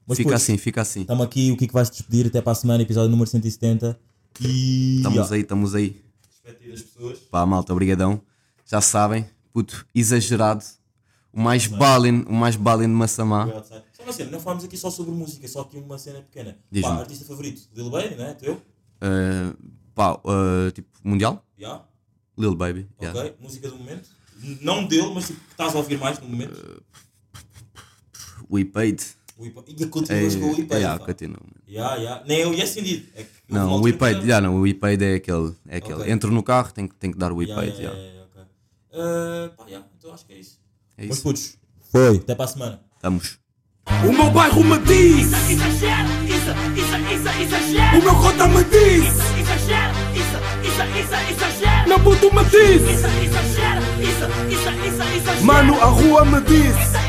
[0.06, 1.02] Mas fica putos, assim, fica assim.
[1.02, 4.00] Estamos aqui, o que é que vais despedir até para a semana, episódio número 170.
[4.42, 4.98] E.
[4.98, 6.04] Estamos aí, estamos aí.
[6.30, 7.20] Despedir das pessoas.
[7.20, 8.22] Pá, malta, obrigadão.
[8.66, 10.64] Já sabem, puto, exagerado.
[11.32, 13.44] O mais balin, o mais balin de Massamá.
[13.44, 13.84] Outside.
[13.94, 16.58] Só uma cena, não falamos aqui só sobre música, só aqui uma cena pequena.
[16.82, 18.34] Pá, artista favorito, Lil Baby, né?
[18.34, 18.60] Teu?
[19.02, 19.56] Uh,
[19.96, 21.46] pá, uh, tipo, mundial?
[21.58, 21.82] Já?
[22.38, 22.88] Lil Baby.
[23.02, 23.20] yeah.
[23.20, 23.36] Ok.
[23.40, 24.10] Música do momento?
[24.62, 26.84] Não dele, mas tipo, que estás a ouvir mais no momento.
[28.50, 29.04] We paid.
[29.38, 29.52] O E
[29.88, 30.74] continuas com o É, IP.
[30.76, 31.40] yeah, continua.
[31.68, 32.24] Já, já.
[32.26, 33.08] Nem eu e acendido.
[33.16, 35.56] É Não, o We paid, já não, o We paid é aquele.
[35.68, 35.94] É aquele.
[36.02, 36.12] Ok.
[36.12, 37.78] Entro no carro, tenho, que- tenho que dar o We Ya, paid.
[37.82, 37.98] ya, já.
[37.98, 38.42] ya, ya, ok.
[38.94, 40.60] Ah, pá, ya, então acho que é isso.
[40.98, 41.24] É Mas isso.
[41.24, 41.58] putos,
[41.92, 42.18] foi.
[42.18, 42.82] Até para a semana.
[42.96, 43.40] Estamos.
[44.04, 47.98] O meu bairro me diz, Exagero, isso, isso, isso, exagero.
[48.00, 49.06] o meu cota me diz,
[49.40, 52.00] Exagero, isso, isso, isso, exagero.
[52.00, 55.46] puto me diz, Isso, exagero, isso, isso, isso, exagero.
[55.46, 57.09] mano a rua me diz.